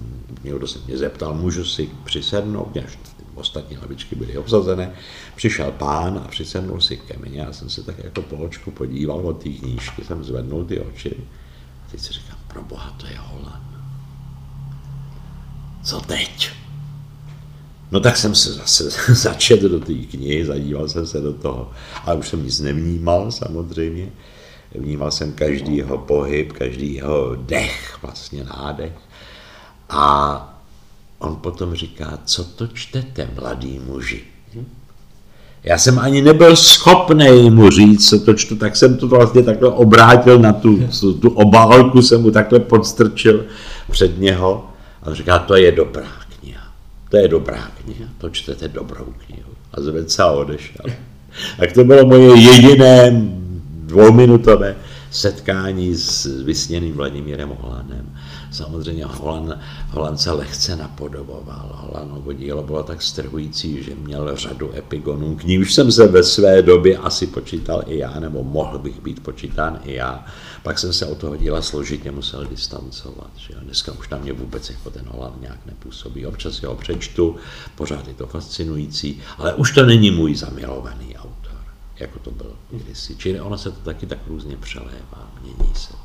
[0.45, 2.99] někdo se mě zeptal, můžu si přisednout, až
[3.35, 4.93] ostatní lavičky byly obsazené.
[5.37, 9.27] Přišel pán a přisednul si ke mně, já jsem se tak jako po očku podíval
[9.27, 11.17] od té knížky, jsem zvednul ty oči.
[11.87, 13.85] A teď si říkám, pro boha, to je Holan.
[15.83, 16.51] Co teď?
[17.91, 21.71] No tak jsem se zase začet do té knihy, zadíval jsem se do toho,
[22.05, 24.13] ale už jsem nic nevnímal samozřejmě.
[24.75, 28.93] Vnímal jsem každý jeho pohyb, každý jeho dech, vlastně nádech.
[29.91, 30.59] A
[31.19, 34.23] on potom říká, co to čtete, mladý muži?
[35.65, 39.71] Já jsem ani nebyl schopný mu říct, co to čtu, tak jsem to vlastně takhle
[39.71, 40.89] obrátil na tu,
[41.21, 43.45] tu obálku, jsem mu takhle podstrčil
[43.91, 44.71] před něho.
[45.03, 46.63] A on říká, to je dobrá kniha,
[47.09, 49.51] to je dobrá kniha, to čtete dobrou knihu.
[49.75, 50.87] A zvedl se a odešel.
[51.59, 53.23] Tak to bylo moje jediné
[53.87, 54.77] dvouminutové
[55.11, 58.17] setkání s vysněným Vladimírem Holanem.
[58.53, 61.71] Samozřejmě Holan, Holan se lehce napodoboval.
[61.75, 66.63] Holanovo dílo bylo tak strhující, že měl řadu epigonů, k nímž jsem se ve své
[66.63, 70.25] době asi počítal i já, nebo mohl bych být počítán i já.
[70.63, 73.31] Pak jsem se od toho díla složitě musel distancovat.
[73.37, 73.55] Že?
[73.63, 76.27] Dneska už na mě vůbec jako ten Holan nějak nepůsobí.
[76.27, 77.37] Občas ho přečtu,
[77.75, 81.34] pořád je to fascinující, ale už to není můj zamilovaný autor,
[82.01, 83.17] jako to byl kdysi.
[83.17, 85.99] Čili ono se to taky tak různě přelévá, mění se to.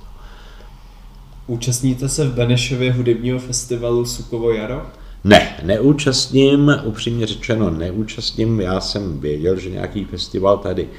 [1.48, 4.86] Účastníte se v Benešově hudebního festivalu Sukovo jaro?
[5.24, 8.62] Ne, neúčastním, upřímně řečeno neúčastním.
[8.62, 10.90] Já jsem věděl, že nějaký festival tady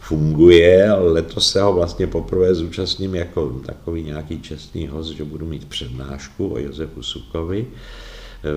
[0.00, 5.46] funguje, ale letos se ho vlastně poprvé zúčastním jako takový nějaký čestný host, že budu
[5.46, 7.66] mít přednášku o Josefu Sukovi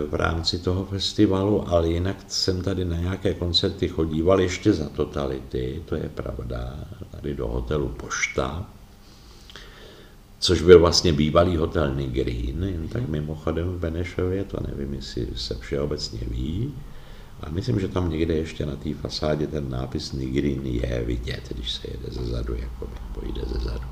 [0.09, 5.81] v rámci toho festivalu, ale jinak jsem tady na nějaké koncerty chodíval ještě za totality,
[5.85, 6.75] to je pravda,
[7.11, 8.69] tady do hotelu Pošta,
[10.39, 15.55] což byl vlastně bývalý hotel Nigrín, jen tak mimochodem v Benešově, to nevím, jestli se
[15.55, 16.73] všeobecně ví.
[17.41, 21.71] A myslím, že tam někde ještě na té fasádě ten nápis Nigrín je vidět, když
[21.71, 23.87] se jede ze zadu, jako nebo jde ze zadu.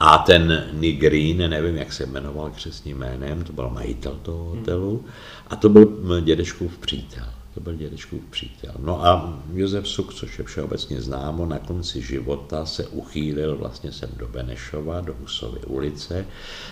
[0.00, 5.04] A ten Nigrín, nevím, jak se jmenoval křesním jménem, to byl majitel toho hotelu,
[5.46, 7.24] a to byl dědečkův přítel.
[7.54, 8.72] To byl dědečkův přítel.
[8.78, 14.10] No a Josef Suk, což je všeobecně známo, na konci života se uchýlil vlastně sem
[14.16, 16.26] do Benešova, do Husovy ulice,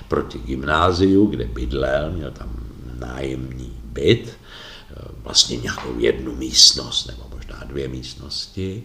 [0.08, 2.66] proti gymnáziu, kde bydlel, měl tam
[2.98, 4.38] nájemní byt,
[5.22, 8.84] vlastně nějakou jednu místnost, nebo možná dvě místnosti,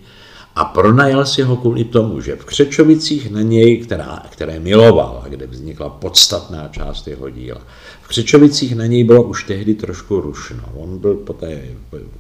[0.56, 5.28] a pronajal si ho kvůli tomu, že v Křečovicích na něj, která, které miloval a
[5.28, 7.62] kde vznikla podstatná část jeho díla,
[8.02, 10.64] v Křečovicích na něj bylo už tehdy trošku rušno.
[10.74, 11.62] On byl po té,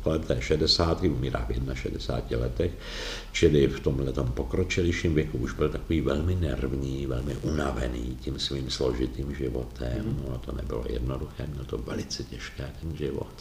[0.03, 1.03] po té 60.
[1.03, 2.71] umírá v 61 letech,
[3.31, 9.35] čili v tomhle pokročilejším věku už byl takový velmi nervní, velmi unavený tím svým složitým
[9.35, 10.17] životem.
[10.29, 13.33] No, to nebylo jednoduché, měl to velice těžké ten život.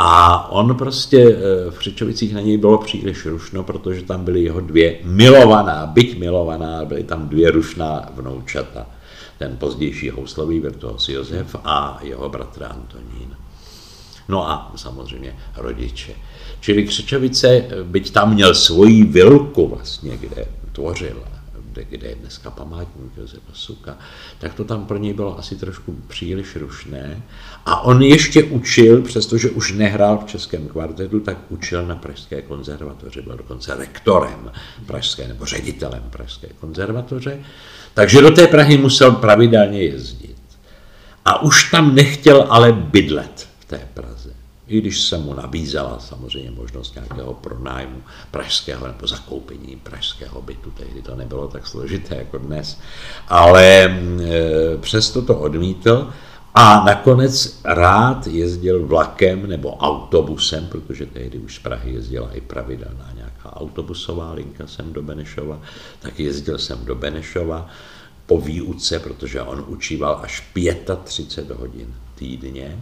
[0.00, 4.60] A on prostě eh, v Křečovicích na něj bylo příliš rušno, protože tam byly jeho
[4.60, 8.86] dvě milovaná, byť milovaná, byly tam dvě rušná vnoučata.
[9.38, 13.36] Ten pozdější houslový virtuos Josef a jeho bratr Antonín.
[14.28, 16.12] No a samozřejmě rodiče.
[16.60, 21.22] Čili Křečovice, byť tam měl svoji vilku vlastně, kde tvořil
[21.84, 23.98] kde, kde je dneska památník Josefa Suka,
[24.38, 27.22] tak to tam pro něj bylo asi trošku příliš rušné.
[27.66, 33.22] A on ještě učil, přestože už nehrál v českém kvartetu, tak učil na Pražské konzervatoři,
[33.22, 34.52] byl dokonce rektorem
[34.86, 37.38] Pražské nebo ředitelem Pražské konzervatoře,
[37.94, 40.36] takže do té Prahy musel pravidelně jezdit.
[41.24, 44.17] A už tam nechtěl ale bydlet v té Praze
[44.68, 51.02] i když se mu nabízela samozřejmě možnost nějakého pronájmu pražského nebo zakoupení pražského bytu, tehdy
[51.02, 52.78] to nebylo tak složité jako dnes,
[53.28, 56.08] ale e, přesto to odmítl
[56.54, 63.10] a nakonec rád jezdil vlakem nebo autobusem, protože tehdy už z Prahy jezdila i pravidelná
[63.14, 65.60] nějaká autobusová linka sem do Benešova,
[66.00, 67.68] tak jezdil jsem do Benešova
[68.26, 70.42] po výuce, protože on učíval až
[71.04, 72.78] 35 hodin týdně,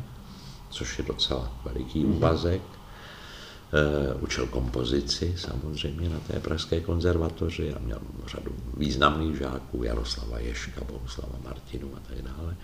[0.77, 2.17] což je docela veliký mhm.
[2.17, 2.63] úvazek.
[3.67, 10.81] Uh, učil kompozici samozřejmě na té Pražské konzervatoři a měl řadu významných žáků, Jaroslava Ješka,
[10.93, 12.57] Bohuslava Martinu a tak dále.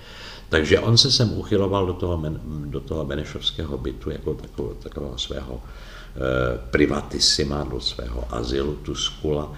[0.49, 5.55] Takže on se sem uchyloval do toho, do toho Benešovského bytu jako takového, takového svého
[5.55, 5.63] uh,
[6.71, 9.53] privatissima, do svého azylu Tuskula,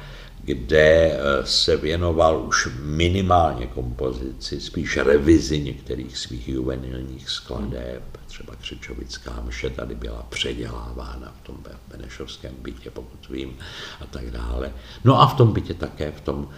[0.44, 8.02] kde eh, se věnoval už minimálně kompozici, spíš revizi některých svých juvenilních skladeb.
[8.26, 11.56] Třeba Křečovická mše tady byla předělávána v tom
[11.88, 13.56] Benešovském bytě, pokud vím,
[14.00, 14.72] a tak dále.
[15.04, 16.48] No a v tom bytě také v tom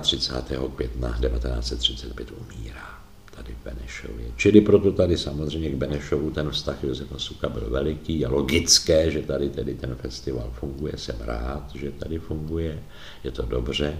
[0.00, 0.66] 31.
[0.66, 3.01] Eh, května 1935 umírá
[3.42, 4.26] tady Benešově.
[4.36, 8.20] Čili proto tady samozřejmě k Benešovu ten vztah Josefa Suka byl veliký.
[8.20, 10.92] Je logické, že tady tedy ten festival funguje.
[10.96, 12.82] Jsem rád, že tady funguje.
[13.24, 13.98] Je to dobře.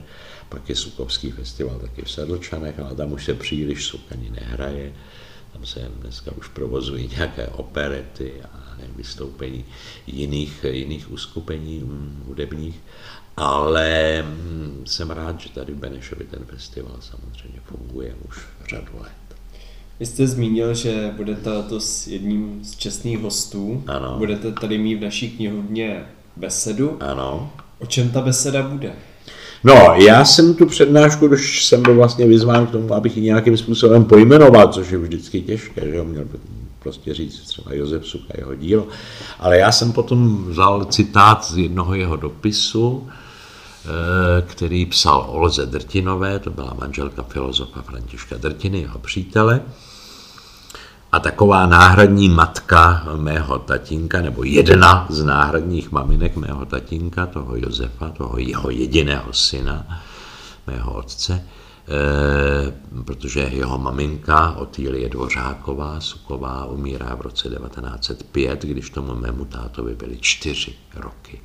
[0.48, 4.92] Pak je Sukovský festival taky v Sedlčanech, ale tam už se příliš Suk ani nehraje.
[5.52, 8.62] Tam se dneska už provozují nějaké operety a
[8.96, 9.64] vystoupení
[10.06, 12.80] jiných, jiných uskupení hm, hudebních.
[13.36, 18.38] Ale hm, jsem rád, že tady v Benešově ten festival samozřejmě funguje už
[18.70, 19.21] řadu let.
[20.02, 23.82] Vy jste zmínil, že budete to s jedním z čestných hostů.
[23.86, 24.14] Ano.
[24.18, 26.04] Budete tady mít v naší knihovně
[26.36, 26.96] besedu.
[27.00, 27.52] Ano.
[27.78, 28.92] O čem ta beseda bude?
[29.64, 33.56] No, já jsem tu přednášku, když jsem byl vlastně vyzván k tomu, abych ji nějakým
[33.56, 36.24] způsobem pojmenoval, což je vždycky těžké, že jo, měl
[36.78, 38.86] prostě říct třeba Josef Suka, jeho dílo.
[39.38, 43.08] Ale já jsem potom vzal citát z jednoho jeho dopisu,
[44.46, 49.60] který psal Olze Drtinové, to byla manželka filozofa Františka Drtiny, jeho přítele.
[51.12, 58.08] A taková náhradní matka mého tatínka, nebo jedna z náhradních maminek mého tatínka, toho Josefa,
[58.08, 59.86] toho jeho jediného syna,
[60.66, 61.44] mého otce,
[61.88, 62.72] Eh,
[63.04, 70.18] protože jeho maminka Otýlie Dvořáková, Suková, umírá v roce 1905, když tomu mému tátovi byly
[70.20, 71.40] čtyři roky.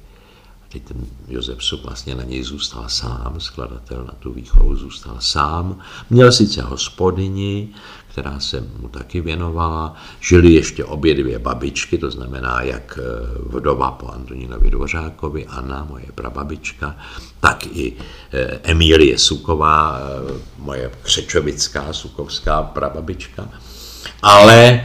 [0.69, 5.79] Teď ten Josef Suk vlastně na něj zůstal sám, skladatel na tu výchovu zůstal sám.
[6.09, 7.69] Měl sice hospodyni,
[8.07, 9.95] která se mu taky věnovala.
[10.19, 13.03] Žili ještě obě dvě babičky, to znamená jak eh,
[13.39, 16.95] vdova po Antonínovi Dvořákovi, Anna, moje prababička,
[17.39, 17.93] tak i
[18.31, 23.49] eh, Emílie Suková, eh, moje křečovická, sukovská prababička.
[24.21, 24.83] Ale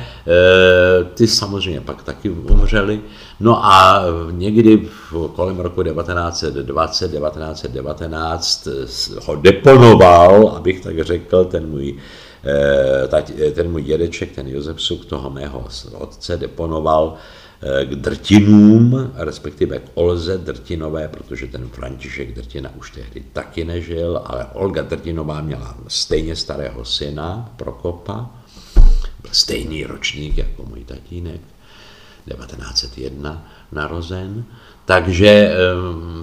[1.15, 3.01] ty samozřejmě pak taky umřeli.
[3.41, 4.89] No a někdy
[5.35, 8.69] kolem roku 1920, 1919
[9.23, 11.97] ho deponoval, abych tak řekl, ten můj
[12.45, 17.15] Eh, ten můj dědeček, ten Josef Suk, toho mého otce, deponoval
[17.63, 24.23] eh, k drtinům, respektive k Olze Drtinové, protože ten František Drtina už tehdy taky nežil,
[24.25, 28.31] ale Olga Drtinová měla stejně starého syna, Prokopa,
[29.23, 31.41] byl stejný ročník jako můj tatínek,
[32.29, 34.45] 1901 narozen,
[34.85, 35.55] takže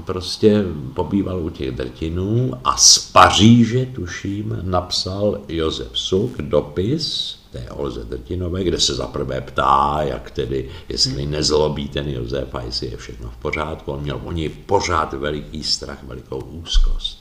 [0.05, 8.03] prostě pobýval u těch drtinů a z Paříže, tuším, napsal Josef Suk dopis té Olze
[8.03, 13.29] Drtinové, kde se zaprvé ptá, jak tedy, jestli nezlobí ten Josef a jestli je všechno
[13.29, 13.91] v pořádku.
[13.91, 17.18] On měl o něj pořád veliký strach, velikou úzkost.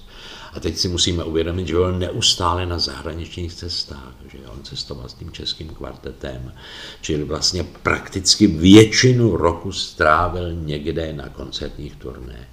[0.58, 5.14] A teď si musíme uvědomit, že byl neustále na zahraničních cestách, že on cestoval s
[5.14, 6.52] tím českým kvartetem,
[7.00, 12.48] čili vlastně prakticky většinu roku strávil někde na koncertních turné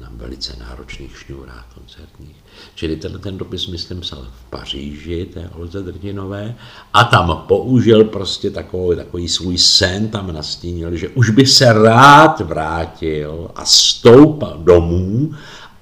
[0.00, 2.36] na velice náročných šňůrách koncertních.
[2.74, 6.54] Čili ten, ten dopis, myslím, psal v Paříži, té Olze Drtinové,
[6.92, 12.40] a tam použil prostě takový, takový svůj sen, tam nastínil, že už by se rád
[12.40, 15.34] vrátil a stoupal domů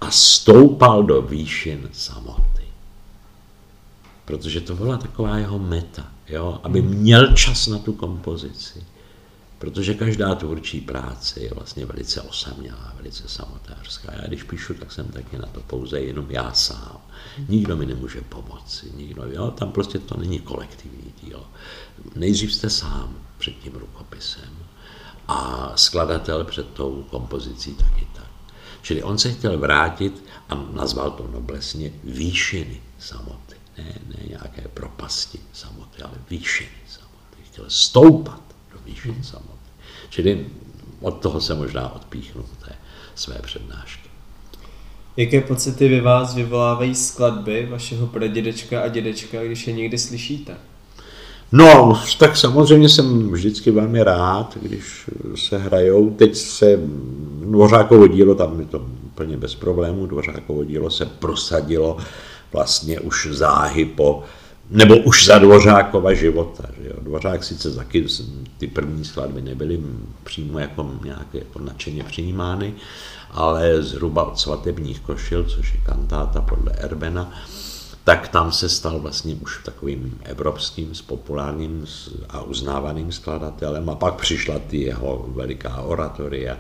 [0.07, 2.63] a stoupal do výšin samoty.
[4.25, 6.61] Protože to byla taková jeho meta, jo?
[6.63, 8.85] aby měl čas na tu kompozici.
[9.59, 14.13] Protože každá tvůrčí práce je vlastně velice osamělá, velice samotářská.
[14.13, 16.99] Já když píšu, tak jsem taky na to pouze jenom já sám.
[17.49, 19.51] Nikdo mi nemůže pomoci, nikdo, jo?
[19.51, 21.47] tam prostě to není kolektivní dílo.
[22.15, 24.51] Nejdřív jste sám před tím rukopisem
[25.29, 28.16] a skladatel před tou kompozicí taky tak.
[28.87, 33.57] Čili on se chtěl vrátit a nazval to noblesně výšiny samoty.
[33.79, 37.37] Ne, ne nějaké propasti samoty, ale výšiny samoty.
[37.53, 38.41] Chtěl stoupat
[38.73, 39.25] do výšin hmm.
[39.25, 39.71] samoty.
[40.11, 40.47] Čili
[41.01, 42.73] od toho se možná odpíchnu té
[43.15, 44.09] své přednášky.
[45.17, 50.57] Jaké pocity vy vás vyvolávají skladby vašeho pradědečka a dědečka, když je někdy slyšíte?
[51.53, 56.11] No, tak samozřejmě jsem vždycky velmi rád, když se hrajou.
[56.11, 56.79] Teď se
[57.51, 61.97] Dvořákovo dílo, tam je to úplně bez problémů, Dvořákovo dílo se prosadilo
[62.53, 64.23] vlastně už záhy po,
[64.71, 66.65] nebo už za Dvořákova života.
[66.83, 66.95] Že jo.
[67.01, 68.07] Dvořák sice taky
[68.59, 69.81] ty první skladby nebyly
[70.25, 72.75] přímo jako nějaké jako nadšeně přijímány,
[73.31, 77.33] ale zhruba od svatebních košil, což je kantáta podle Erbena,
[78.05, 81.87] tak tam se stal vlastně už takovým evropským, populárním
[82.29, 86.57] a uznávaným skladatelem a pak přišla ty jeho veliká oratoria,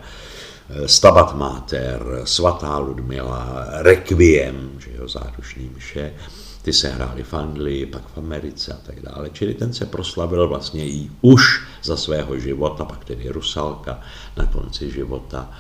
[0.87, 6.15] Stabat Mater, Svatá Ludmila, Requiem, že jo, záruční mše,
[6.63, 9.31] ty se hrály v Anglii, pak v Americe a tak dále.
[9.33, 11.43] Čili ten se proslavil vlastně i už
[11.83, 14.01] za svého života, pak tedy Rusalka
[14.37, 15.51] na konci života.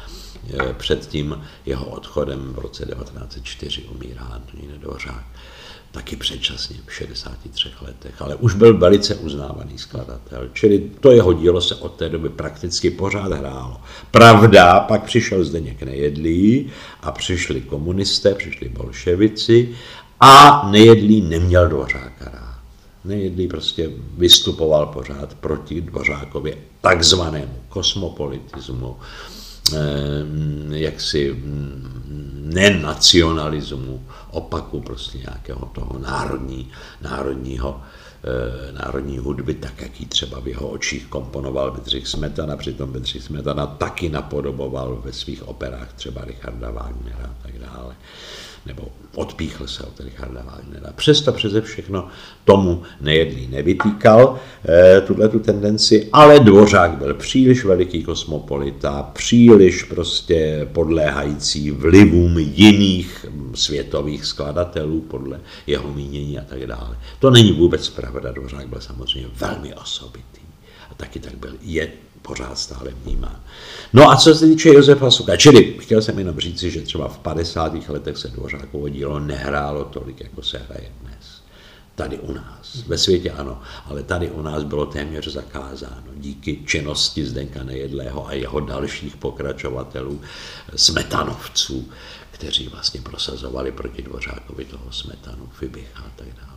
[0.59, 5.25] Eh, před tím jeho odchodem v roce 1904 umírá Antonín Dvořák
[5.93, 11.61] taky předčasně v 63 letech, ale už byl velice uznávaný skladatel, čili to jeho dílo
[11.61, 13.80] se od té doby prakticky pořád hrálo.
[14.11, 16.70] Pravda, pak přišel Zdeněk Nejedlý
[17.03, 19.74] a přišli komunisté, přišli bolševici
[20.20, 22.57] a Nejedlý neměl Dvořáka rád.
[23.05, 28.97] Nejedlý prostě vystupoval pořád proti Dvořákově takzvanému kosmopolitismu,
[29.74, 34.05] Ehm, jaksi mm, nenacionalismu,
[34.37, 36.70] opaku prostě nějakého toho národní,
[37.01, 37.80] národního,
[38.24, 43.22] eh, národní hudby, tak jak ji třeba v jeho očích komponoval Bedřich Smetana, přitom Bedřich
[43.22, 47.97] Smetana taky napodoboval ve svých operách třeba Richarda Wagnera a tak dále.
[48.67, 50.93] Nebo odpíchl se od Richarda Wagnera.
[50.97, 52.09] Přesto přeze všechno
[52.45, 54.39] tomu nejedlý nevytýkal
[54.69, 63.27] eh, tuhle tu tendenci, ale Dvořák byl příliš veliký kosmopolita, příliš prostě podléhající vlivům jiných
[63.55, 66.99] světových skladatelů podle jeho mínění a tak dále.
[67.19, 70.41] To není vůbec pravda, Dvořák byl samozřejmě velmi osobitý
[70.91, 71.89] a taky tak byl, je
[72.27, 73.41] pořád stále vnímán.
[73.93, 77.18] No a co se týče Josefa Suka, čili chtěl jsem jenom říci, že třeba v
[77.18, 77.89] 50.
[77.89, 81.43] letech se Dvořákovo dílo nehrálo tolik, jako se hraje dnes.
[81.95, 82.77] Tady u nás.
[82.87, 88.33] Ve světě ano, ale tady u nás bylo téměř zakázáno díky činnosti Zdenka Nejedlého a
[88.33, 90.20] jeho dalších pokračovatelů,
[90.77, 91.89] smetanovců,
[92.31, 96.56] kteří vlastně prosazovali proti Dvořákovi toho smetanu, Fibicha a tak dále.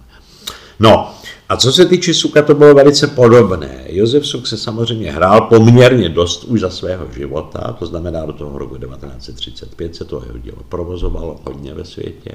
[0.79, 1.13] No,
[1.49, 3.83] a co se týče Suka, to bylo velice podobné.
[3.87, 8.57] Josef Suk se samozřejmě hrál poměrně dost už za svého života, to znamená do toho
[8.57, 12.31] roku 1935 se to jeho dílo provozovalo hodně ve světě,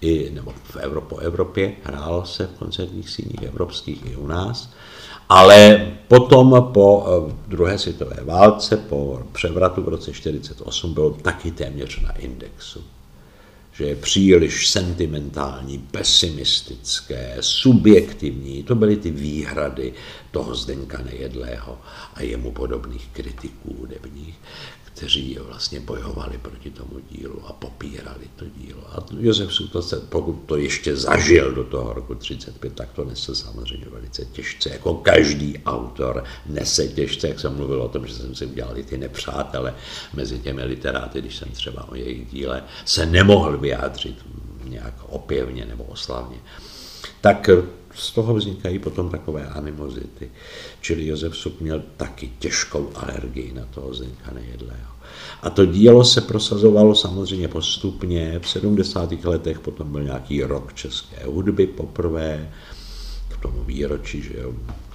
[0.00, 4.70] i, nebo v Evropě, po Evropě, hrálo se v koncertních síních evropských i u nás.
[5.28, 12.00] Ale potom po eh, druhé světové válce, po převratu v roce 1948, bylo taky téměř
[12.00, 12.80] na indexu
[13.80, 18.62] že je příliš sentimentální, pesimistické, subjektivní.
[18.62, 19.92] To byly ty výhrady
[20.30, 21.78] toho Zdenka Nejedlého
[22.14, 24.34] a jemu podobných kritiků hudebních,
[25.00, 28.80] kteří vlastně bojovali proti tomu dílu a popírali to dílo.
[28.92, 33.34] A Josef Suto se, pokud to ještě zažil do toho roku 35, tak to nese
[33.34, 34.70] samozřejmě velice těžce.
[34.70, 38.84] Jako každý autor nese těžce, jak jsem mluvil o tom, že jsem si udělal i
[38.84, 39.74] ty nepřátele
[40.14, 44.16] mezi těmi literáty, když jsem třeba o jejich díle se nemohl vyjádřit
[44.64, 46.38] nějak opěvně nebo oslavně.
[47.20, 47.50] Tak
[47.94, 50.30] z toho vznikají potom takové animozity.
[50.80, 54.89] Čili Josef Suk měl taky těžkou alergii na toho Zdenka Nejedlého.
[55.42, 58.40] A to dílo se prosazovalo samozřejmě postupně.
[58.42, 59.24] V 70.
[59.24, 62.50] letech potom byl nějaký rok české hudby poprvé,
[63.28, 64.52] k tomu výročí, že jo,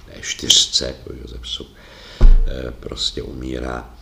[0.08, 1.68] ne, čtyřce, jako Josef Suk
[2.20, 3.94] eh, prostě umírá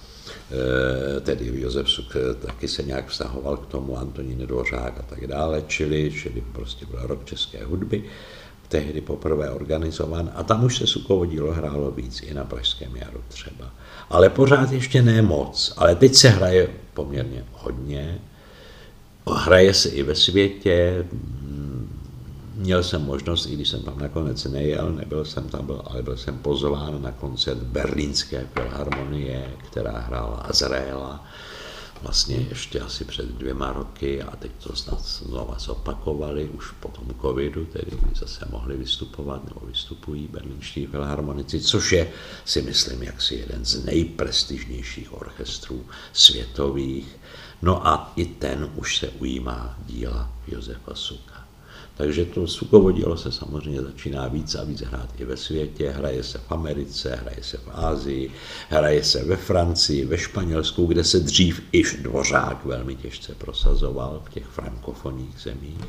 [1.17, 5.27] eh, tedy Josef Suk eh, taky se nějak vztahoval k tomu, Antonín Dvořák a tak
[5.27, 8.05] dále, čili, čili prostě byl rok české hudby
[8.75, 13.23] tehdy poprvé organizovan a tam už se Sukovo dílo hrálo víc i na Pražském jaru
[13.29, 13.71] třeba.
[14.11, 18.19] Ale pořád ještě ne moc, ale teď se hraje poměrně hodně.
[19.31, 21.07] Hraje se i ve světě,
[22.55, 26.17] měl jsem možnost, i když jsem tam nakonec nejel, nebyl jsem tam, byl, ale byl
[26.17, 31.27] jsem pozván na koncert Berlínské filharmonie, která hrála Azraela
[32.05, 37.15] vlastně ještě asi před dvěma roky a teď to snad znova zopakovali, už po tom
[37.21, 42.13] covidu, tedy zase mohli vystupovat nebo vystupují berlínští filharmonici, což je,
[42.45, 47.17] si myslím, jaksi jeden z nejprestižnějších orchestrů světových.
[47.63, 51.34] No a i ten už se ujímá díla Josefa Suka.
[51.97, 55.91] Takže to Sukovo dílo se samozřejmě začíná víc a víc hrát i ve světě.
[55.91, 58.31] Hraje se v Americe, hraje se v Ázii,
[58.69, 64.31] hraje se ve Francii, ve Španělsku, kde se dřív iž Dvořák velmi těžce prosazoval v
[64.31, 65.85] těch frankofonních zemích,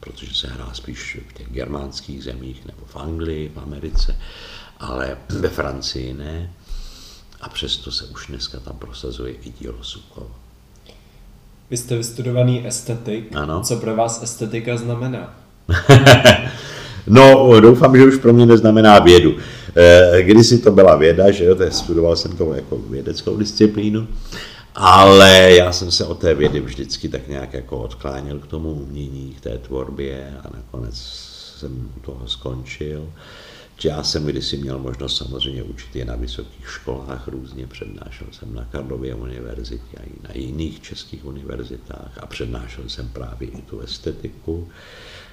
[0.00, 4.16] protože se hrá spíš v těch germánských zemích nebo v Anglii, v Americe,
[4.78, 6.52] ale ve Francii ne.
[7.40, 10.41] A přesto se už dneska tam prosazuje i dílo Sukovo.
[11.72, 13.36] Vy jste vystudovaný estetik.
[13.36, 13.62] Ano.
[13.62, 15.34] Co pro vás estetika znamená?
[17.06, 19.36] no, doufám, že už pro mě neznamená vědu.
[19.76, 24.08] Eh, kdysi to byla věda, že jo, studoval jsem to jako vědeckou disciplínu,
[24.74, 29.34] ale já jsem se od té vědy vždycky tak nějak jako odkláněl k tomu umění,
[29.38, 30.94] k té tvorbě a nakonec
[31.58, 33.08] jsem toho skončil.
[33.84, 38.64] Já jsem kdysi měl možnost samozřejmě učit je na vysokých školách, různě přednášel jsem na
[38.64, 44.68] Karlově univerzitě a i na jiných českých univerzitách a přednášel jsem právě i tu estetiku.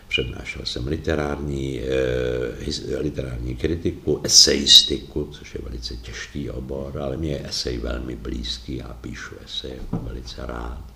[0.08, 7.48] Přednášel jsem literární, eh, literární kritiku, esejistiku, což je velice těžký obor, ale mě je
[7.48, 10.89] esej velmi blízký, já píšu esej velice rád.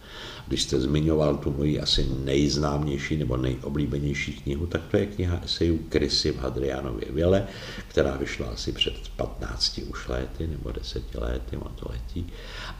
[0.47, 5.79] Když jste zmiňoval tu moji asi nejznámější nebo nejoblíbenější knihu, tak to je kniha esejů
[5.89, 7.47] Krysy v Hadrianově Věle,
[7.87, 12.27] která vyšla asi před 15 už lety nebo 10 lety, má to letí,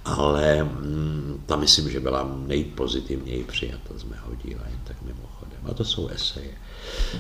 [0.06, 5.60] ale mm, ta myslím, že byla nejpozitivněji přijata z mého díla, jen tak mimochodem.
[5.64, 6.54] A to jsou eseje.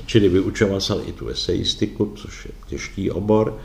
[0.06, 3.60] Čili vyučoval jsem i tu esejistiku, což je těžký obor,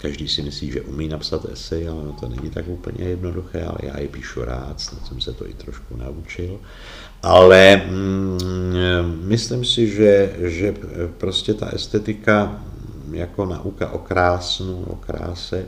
[0.00, 4.00] Každý si myslí, že umí napsat esej, ale to není tak úplně jednoduché, ale já
[4.00, 6.60] je píšu rád, snad jsem se to i trošku naučil.
[7.22, 10.74] Ale mm, myslím si, že, že
[11.18, 12.62] prostě ta estetika
[13.10, 15.66] jako nauka o krásnu, o kráse,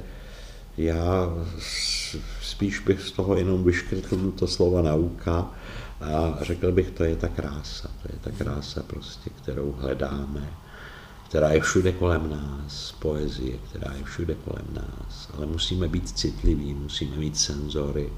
[0.77, 1.33] já
[2.43, 5.51] spíš bych z toho jenom vyškrtl to slovo nauka
[6.01, 10.49] A řekl bych, to je ta krása, to je ta krása prostě, kterou hledáme,
[11.29, 16.75] která je všude kolem nás, poezie, která je všude kolem nás, ale musíme být citliví,
[16.75, 18.13] musíme mít senzory,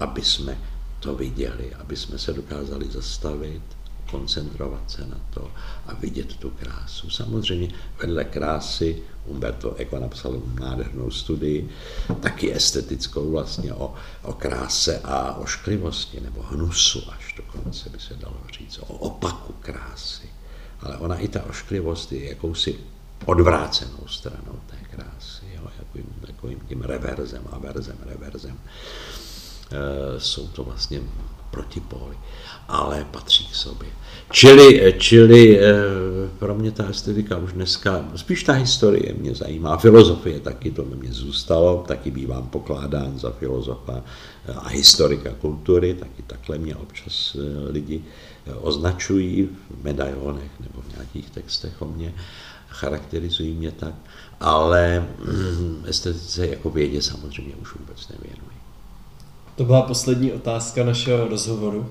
[0.00, 0.58] aby jsme
[1.00, 3.62] to viděli, aby jsme se dokázali zastavit,
[4.10, 5.50] koncentrovat se na to
[5.86, 7.10] a vidět tu krásu.
[7.10, 7.68] Samozřejmě
[8.02, 11.68] vedle krásy Umberto Eco napsal nádhernou studii,
[12.20, 18.14] taky estetickou vlastně o, o kráse a o šklivosti nebo hnusu až dokonce by se
[18.14, 20.37] dalo říct, o opaku krásy.
[20.80, 22.78] Ale ona i ta ošklivost je jakousi
[23.24, 28.58] odvrácenou stranou té krásy, jo, jakým, takovým tím reverzem, averzem, reverzem.
[29.70, 31.00] E, jsou to vlastně
[31.50, 32.16] protipóly,
[32.68, 33.88] ale patří k sobě.
[34.30, 35.72] Čili, čili eh,
[36.38, 41.12] pro mě ta estetika už dneska, spíš ta historie mě zajímá, filozofie taky, to mě
[41.12, 44.02] zůstalo, taky bývám pokládán za filozofa
[44.56, 48.04] a historika kultury, taky takhle mě občas eh, lidi
[48.54, 52.14] označují v medailonech nebo v nějakých textech o mě,
[52.68, 53.94] charakterizují mě tak,
[54.40, 58.58] ale mm, estetice jako vědě samozřejmě už vůbec nevěnuji.
[59.56, 61.86] To byla poslední otázka našeho rozhovoru.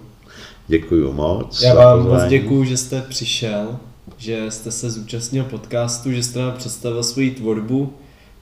[0.67, 1.61] Děkuji moc.
[1.61, 3.79] Já vám moc děkuji, že jste přišel,
[4.17, 7.93] že jste se zúčastnil podcastu, že jste nám představil svoji tvorbu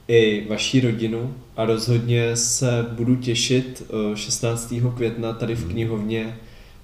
[0.08, 4.72] i vaší rodinu a rozhodně se budu těšit 16.
[4.72, 5.70] Eh, května tady v hmm.
[5.70, 6.38] knihovně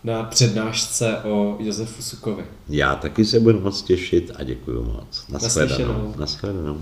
[0.04, 2.44] na přednášce o Josefu Sukovi.
[2.68, 5.24] Já taky se budu moc těšit a děkuji moc.
[5.28, 6.14] Naschledanou.
[6.18, 6.18] Naschledanou.
[6.18, 6.80] Naschledanou.